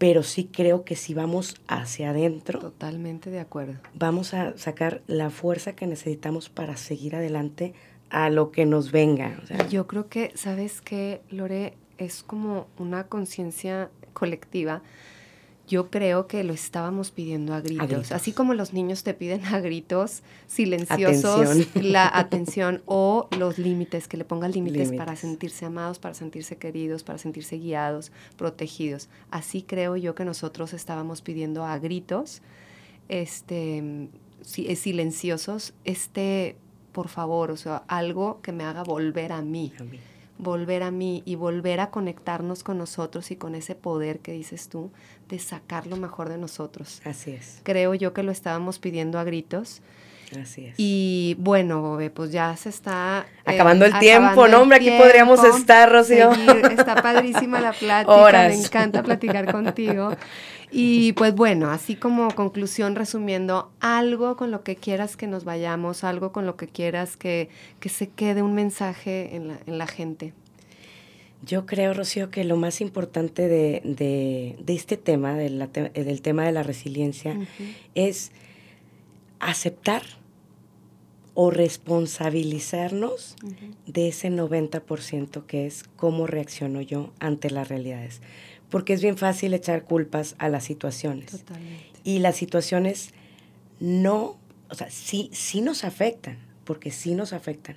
pero 0.00 0.22
sí 0.22 0.48
creo 0.50 0.82
que 0.82 0.96
si 0.96 1.12
vamos 1.12 1.56
hacia 1.68 2.08
adentro, 2.08 2.58
totalmente 2.58 3.28
de 3.28 3.38
acuerdo. 3.38 3.74
Vamos 3.92 4.32
a 4.32 4.56
sacar 4.56 5.02
la 5.06 5.28
fuerza 5.28 5.76
que 5.76 5.86
necesitamos 5.86 6.48
para 6.48 6.78
seguir 6.78 7.16
adelante 7.16 7.74
a 8.08 8.30
lo 8.30 8.50
que 8.50 8.64
nos 8.64 8.92
venga. 8.92 9.38
Yo 9.68 9.86
creo 9.86 10.08
que, 10.08 10.32
¿sabes 10.36 10.80
qué, 10.80 11.20
Lore? 11.28 11.74
Es 11.98 12.22
como 12.22 12.66
una 12.78 13.08
conciencia 13.08 13.90
colectiva 14.14 14.82
yo 15.70 15.88
creo 15.88 16.26
que 16.26 16.42
lo 16.42 16.52
estábamos 16.52 17.12
pidiendo 17.12 17.54
a 17.54 17.60
gritos. 17.60 18.10
Así 18.10 18.32
como 18.32 18.54
los 18.54 18.72
niños 18.72 19.04
te 19.04 19.14
piden 19.14 19.44
a 19.44 19.60
gritos 19.60 20.22
silenciosos 20.48 21.68
la 21.76 22.10
atención 22.12 22.82
o 22.86 23.28
los 23.38 23.56
límites, 23.56 24.08
que 24.08 24.16
le 24.16 24.24
pongan 24.24 24.50
límites, 24.50 24.92
para 24.92 25.14
sentirse 25.14 25.64
amados, 25.64 26.00
para 26.00 26.14
sentirse 26.14 26.56
queridos, 26.56 27.04
para 27.04 27.18
sentirse 27.18 27.56
guiados, 27.56 28.10
protegidos. 28.36 29.08
Así 29.30 29.62
creo 29.62 29.96
yo 29.96 30.16
que 30.16 30.24
nosotros 30.24 30.74
estábamos 30.74 31.22
pidiendo 31.22 31.64
a 31.64 31.78
gritos, 31.78 32.42
este, 33.08 34.08
eh, 34.56 34.76
silenciosos, 34.76 35.72
este, 35.84 36.56
por 36.90 37.06
favor, 37.06 37.52
o 37.52 37.56
sea, 37.56 37.84
algo 37.86 38.40
que 38.42 38.50
me 38.50 38.64
haga 38.64 38.82
volver 38.82 39.30
a 39.30 39.40
mí. 39.40 39.72
A 39.78 39.84
mí 39.84 40.00
volver 40.40 40.82
a 40.82 40.90
mí 40.90 41.22
y 41.24 41.34
volver 41.34 41.80
a 41.80 41.90
conectarnos 41.90 42.62
con 42.62 42.78
nosotros 42.78 43.30
y 43.30 43.36
con 43.36 43.54
ese 43.54 43.74
poder 43.74 44.20
que 44.20 44.32
dices 44.32 44.68
tú 44.68 44.90
de 45.28 45.38
sacar 45.38 45.86
lo 45.86 45.96
mejor 45.96 46.28
de 46.28 46.38
nosotros. 46.38 47.00
Así 47.04 47.32
es. 47.32 47.60
Creo 47.62 47.94
yo 47.94 48.12
que 48.12 48.22
lo 48.22 48.32
estábamos 48.32 48.78
pidiendo 48.78 49.18
a 49.18 49.24
gritos. 49.24 49.82
Así 50.40 50.66
es. 50.66 50.74
Y 50.76 51.36
bueno, 51.38 51.98
pues 52.14 52.30
ya 52.30 52.56
se 52.56 52.68
está... 52.68 53.26
Eh, 53.46 53.54
acabando 53.54 53.84
el 53.84 53.98
tiempo, 53.98 54.46
¿no? 54.46 54.62
Hombre, 54.62 54.76
aquí 54.76 54.90
podríamos 54.90 55.42
estar, 55.42 55.90
Rocío. 55.90 56.30
Está 56.70 57.02
padrísima 57.02 57.60
la 57.60 57.72
plática, 57.78 58.48
me 58.48 58.54
encanta 58.54 59.02
platicar 59.02 59.50
contigo. 59.50 60.12
Y 60.70 61.14
pues 61.14 61.34
bueno, 61.34 61.70
así 61.70 61.96
como 61.96 62.30
conclusión, 62.34 62.94
resumiendo, 62.94 63.72
algo 63.80 64.36
con 64.36 64.52
lo 64.52 64.62
que 64.62 64.76
quieras 64.76 65.16
que 65.16 65.26
nos 65.26 65.44
vayamos, 65.44 66.04
algo 66.04 66.30
con 66.30 66.46
lo 66.46 66.56
que 66.56 66.68
quieras 66.68 67.16
que, 67.16 67.48
que 67.80 67.88
se 67.88 68.08
quede 68.08 68.42
un 68.42 68.54
mensaje 68.54 69.34
en 69.34 69.48
la, 69.48 69.58
en 69.66 69.78
la 69.78 69.88
gente. 69.88 70.32
Yo 71.42 71.66
creo, 71.66 71.94
Rocío, 71.94 72.30
que 72.30 72.44
lo 72.44 72.56
más 72.56 72.80
importante 72.80 73.48
de, 73.48 73.80
de, 73.84 74.56
de 74.62 74.74
este 74.74 74.96
tema, 74.96 75.34
de 75.34 75.50
la 75.50 75.66
del 75.68 76.22
tema 76.22 76.44
de 76.44 76.52
la 76.52 76.62
resiliencia, 76.62 77.36
es 77.94 78.30
aceptar 79.40 80.02
o 81.34 81.50
responsabilizarnos 81.50 83.36
de 83.86 84.08
ese 84.08 84.30
90% 84.30 85.46
que 85.46 85.66
es 85.66 85.84
cómo 85.96 86.26
reacciono 86.26 86.80
yo 86.80 87.12
ante 87.20 87.50
las 87.50 87.68
realidades 87.68 88.20
porque 88.70 88.92
es 88.92 89.02
bien 89.02 89.18
fácil 89.18 89.52
echar 89.52 89.84
culpas 89.84 90.36
a 90.38 90.48
las 90.48 90.64
situaciones. 90.64 91.32
Totalmente. 91.32 91.84
Y 92.04 92.20
las 92.20 92.36
situaciones 92.36 93.10
no, 93.80 94.38
o 94.70 94.74
sea, 94.74 94.90
sí, 94.90 95.28
sí 95.32 95.60
nos 95.60 95.84
afectan, 95.84 96.38
porque 96.64 96.90
sí 96.90 97.14
nos 97.14 97.32
afectan, 97.32 97.76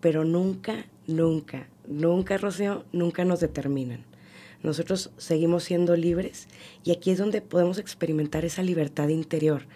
pero 0.00 0.24
nunca, 0.24 0.86
nunca, 1.06 1.66
nunca, 1.86 2.38
Rocío, 2.38 2.84
nunca 2.92 3.24
nos 3.24 3.40
determinan. 3.40 4.04
Nosotros 4.62 5.10
seguimos 5.18 5.62
siendo 5.62 5.94
libres 5.94 6.48
y 6.82 6.90
aquí 6.90 7.12
es 7.12 7.18
donde 7.18 7.40
podemos 7.40 7.78
experimentar 7.78 8.44
esa 8.44 8.62
libertad 8.62 9.08
interior, 9.08 9.66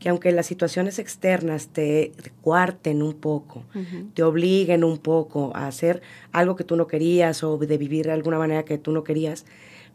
que 0.00 0.08
aunque 0.08 0.32
las 0.32 0.46
situaciones 0.46 0.98
externas 0.98 1.68
te, 1.68 2.12
cuarten 2.40 3.02
un 3.02 3.14
poco, 3.14 3.64
te 4.14 4.24
obliguen 4.24 4.82
un 4.82 4.98
poco 4.98 5.52
a 5.54 5.68
hacer 5.68 6.02
algo 6.32 6.56
que 6.56 6.64
tú 6.64 6.74
no 6.74 6.88
querías 6.88 7.44
o 7.44 7.56
de 7.56 7.78
vivir 7.78 8.06
de 8.06 8.12
alguna 8.12 8.38
manera 8.38 8.64
que 8.64 8.78
tú 8.78 8.90
no 8.90 9.04
querías, 9.04 9.46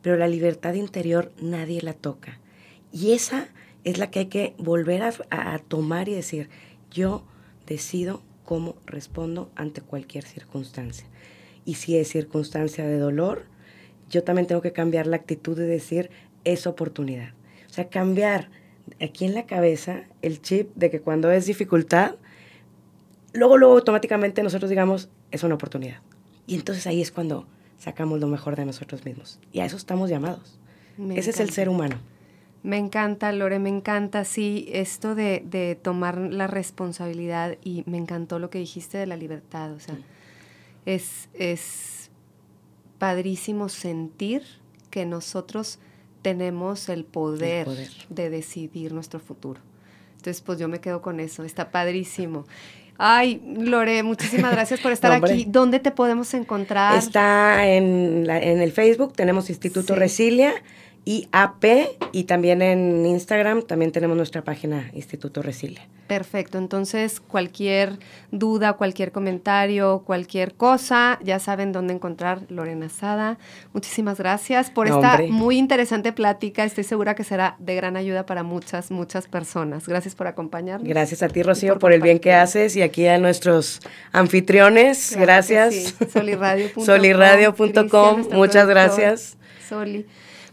pero 0.01 0.15
la 0.15 0.29
libertad 0.29 0.75
interior 0.75 1.33
nadie 1.41 1.81
la 1.81 1.93
toca. 1.93 2.39
Y 2.93 3.12
esa 3.12 3.49
es 3.83 3.97
la 3.97 4.10
que 4.10 4.19
hay 4.19 4.25
que 4.27 4.53
volver 4.57 5.03
a, 5.03 5.60
tomar 5.60 6.07
y 6.10 6.13
decir, 6.13 6.49
yo 6.89 7.23
decido 7.65 8.21
cómo 8.45 8.75
respondo 8.86 9.51
ante 9.55 9.81
cualquier 9.81 10.23
circunstancia. 10.23 11.07
Y 11.65 11.75
si 11.75 11.97
es 11.97 12.07
circunstancia 12.07 12.86
de 12.86 12.97
dolor, 12.97 13.45
yo 14.09 14.23
también 14.23 14.47
tengo 14.47 14.61
que 14.61 14.71
cambiar 14.71 15.07
la 15.07 15.17
actitud 15.17 15.57
de 15.57 15.65
decir, 15.65 16.09
es 16.43 16.67
oportunidad. 16.67 17.33
O 17.69 17.73
sea, 17.73 17.89
cambiar 17.89 18.49
aquí 19.01 19.25
en 19.25 19.33
la 19.33 19.45
cabeza 19.45 20.03
el 20.21 20.41
chip 20.41 20.73
de 20.75 20.89
que 20.89 21.01
cuando 21.01 21.31
es 21.31 21.45
dificultad, 21.45 22.15
luego, 23.33 23.57
luego 23.57 23.75
automáticamente 23.75 24.43
nosotros 24.43 24.69
digamos, 24.69 25.09
es 25.31 25.43
una 25.43 25.55
oportunidad. 25.55 26.01
Y 26.45 26.55
entonces 26.55 26.87
ahí 26.87 27.01
es 27.01 27.11
cuando 27.11 27.47
sacamos 27.77 28.19
lo 28.19 28.27
mejor 28.27 28.55
de 28.55 28.65
nosotros 28.65 29.05
mismos. 29.05 29.39
Y 29.51 29.59
a 29.59 29.65
eso 29.65 29.77
estamos 29.77 30.09
llamados. 30.09 30.59
Ese 31.11 31.29
es 31.29 31.39
el 31.39 31.51
ser 31.51 31.69
humano. 31.69 31.97
Me 32.63 32.77
encanta, 32.77 33.31
Lore, 33.31 33.59
me 33.59 33.69
encanta, 33.69 34.25
sí, 34.25 34.67
esto 34.71 35.13
de, 35.13 35.43
de, 35.45 35.75
tomar 35.75 36.17
la 36.17 36.47
responsabilidad 36.47 37.57
y 37.63 37.83
me 37.85 37.97
encantó 37.97 38.39
lo 38.39 38.49
que 38.49 38.57
dijiste 38.57 38.97
de 38.97 39.05
la 39.05 39.15
libertad, 39.15 39.71
o 39.73 39.79
sea, 39.79 39.95
es, 40.85 41.29
es 41.33 41.96
padrísimo 42.97 43.69
sentir 43.69 44.43
que 44.89 45.05
nosotros 45.05 45.79
tenemos 46.21 46.89
el 46.89 47.03
poder, 47.05 47.60
el 47.60 47.65
poder, 47.65 47.91
de 48.10 48.29
decidir 48.29 48.93
nuestro 48.93 49.19
futuro. 49.19 49.62
Entonces, 50.17 50.41
pues 50.41 50.60
yo 50.60 50.67
me 50.67 50.79
quedo 50.79 51.01
con 51.01 51.19
eso, 51.19 51.43
está 51.43 51.71
padrísimo. 51.71 52.45
Ay, 52.97 53.41
Lore, 53.57 54.01
muchísimas 54.01 54.51
gracias 54.51 54.79
por 54.79 54.91
estar 54.93 55.12
aquí. 55.12 55.45
¿Dónde 55.47 55.79
te 55.79 55.91
podemos 55.91 56.33
encontrar? 56.33 56.97
Está 56.97 57.67
en, 57.67 58.29
en 58.29 58.62
el 58.62 58.71
Facebook, 58.71 59.13
tenemos 59.13 59.49
Instituto 59.49 59.95
Resilia 59.95 60.53
IAP 61.07 61.63
y 62.11 62.25
también 62.25 62.61
en 62.61 63.05
Instagram 63.05 63.61
también 63.61 63.93
tenemos 63.93 64.17
nuestra 64.17 64.43
página 64.43 64.91
Instituto 64.93 65.41
Resilia. 65.41 65.87
Perfecto, 66.07 66.57
entonces 66.57 67.21
cualquier 67.21 67.99
duda, 68.31 68.73
cualquier 68.73 69.13
comentario, 69.13 70.03
cualquier 70.05 70.53
cosa, 70.53 71.17
ya 71.23 71.39
saben 71.39 71.71
dónde 71.71 71.93
encontrar 71.93 72.41
Lorena 72.49 72.89
Sada. 72.89 73.37
Muchísimas 73.73 74.17
gracias 74.17 74.69
por 74.69 74.87
esta 74.87 75.19
muy 75.29 75.57
interesante 75.57 76.11
plática. 76.11 76.65
Estoy 76.65 76.83
segura 76.83 77.15
que 77.15 77.23
será 77.23 77.55
de 77.59 77.75
gran 77.75 77.95
ayuda 77.95 78.25
para 78.25 78.43
muchas, 78.43 78.91
muchas 78.91 79.27
personas. 79.27 79.87
Gracias 79.87 80.13
por 80.13 80.27
acompañarnos. 80.27 80.87
Gracias 80.87 81.23
a 81.23 81.29
ti, 81.29 81.41
Rocío, 81.41 81.79
por, 81.79 81.93
el 81.93 82.01
bien 82.01 82.19
que 82.19 82.33
haces 82.33 82.75
y 82.75 82.81
aquí 82.81 83.07
a 83.07 83.17
nuestros 83.17 83.79
anfitriones. 84.11 85.15
gracias. 85.17 85.95
Soliradio.com. 86.11 86.85
Soliradio.com. 86.85 88.27
Muchas 88.33 88.67
gracias. 88.67 89.37
Soli. 89.67 90.05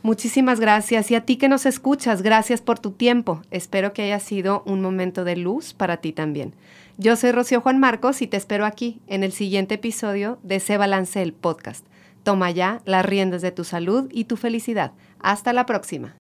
Muchísimas 0.05 0.61
gracias. 0.61 1.11
Y 1.11 1.15
a 1.15 1.23
ti 1.23 1.37
que 1.37 1.49
nos 1.49 1.65
escuchas, 1.65 2.21
gracias 2.21 2.61
por 2.61 2.79
tu 2.79 2.91
tiempo. 2.91 3.41
Espero 3.51 3.95
que 3.95 4.03
haya 4.03 4.21
sido 4.21 4.63
un 4.67 4.83
momento 4.83 5.25
de 5.25 5.35
luz 5.35 5.73
para 5.73 5.97
ti 5.97 6.13
también. 6.13 6.53
Yo 6.99 7.17
soy 7.17 7.33
Rocío 7.33 7.63
Juan 7.63 7.81
Marcos 7.81 8.21
y 8.21 8.27
te 8.27 8.37
espero 8.37 8.67
aquí 8.67 9.01
en 9.07 9.25
el 9.25 9.33
siguiente 9.33 9.77
episodio 9.77 10.39
de 10.43 10.61
Se 10.61 10.77
Balance 10.77 11.23
el 11.23 11.33
Podcast. 11.33 11.87
Toma 12.23 12.51
ya 12.51 12.83
las 12.85 13.07
riendas 13.07 13.41
de 13.41 13.51
tu 13.51 13.65
salud 13.65 14.11
y 14.13 14.25
tu 14.25 14.37
felicidad. 14.37 14.93
Hasta 15.21 15.55
la 15.55 15.65
próxima. 15.65 16.15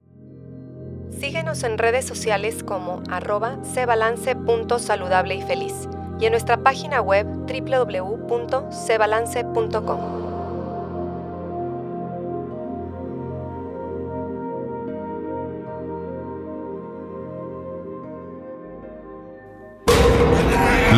Síguenos 1.20 1.62
en 1.62 1.76
redes 1.76 2.06
sociales 2.06 2.64
como 2.64 3.02
arroba 3.10 3.62
sebalance.saludable 3.74 5.34
y 5.34 5.42
feliz 5.42 5.74
y 6.18 6.24
en 6.24 6.30
nuestra 6.30 6.56
página 6.56 7.02
web 7.02 7.26
www.sebalance.com. 7.26 10.23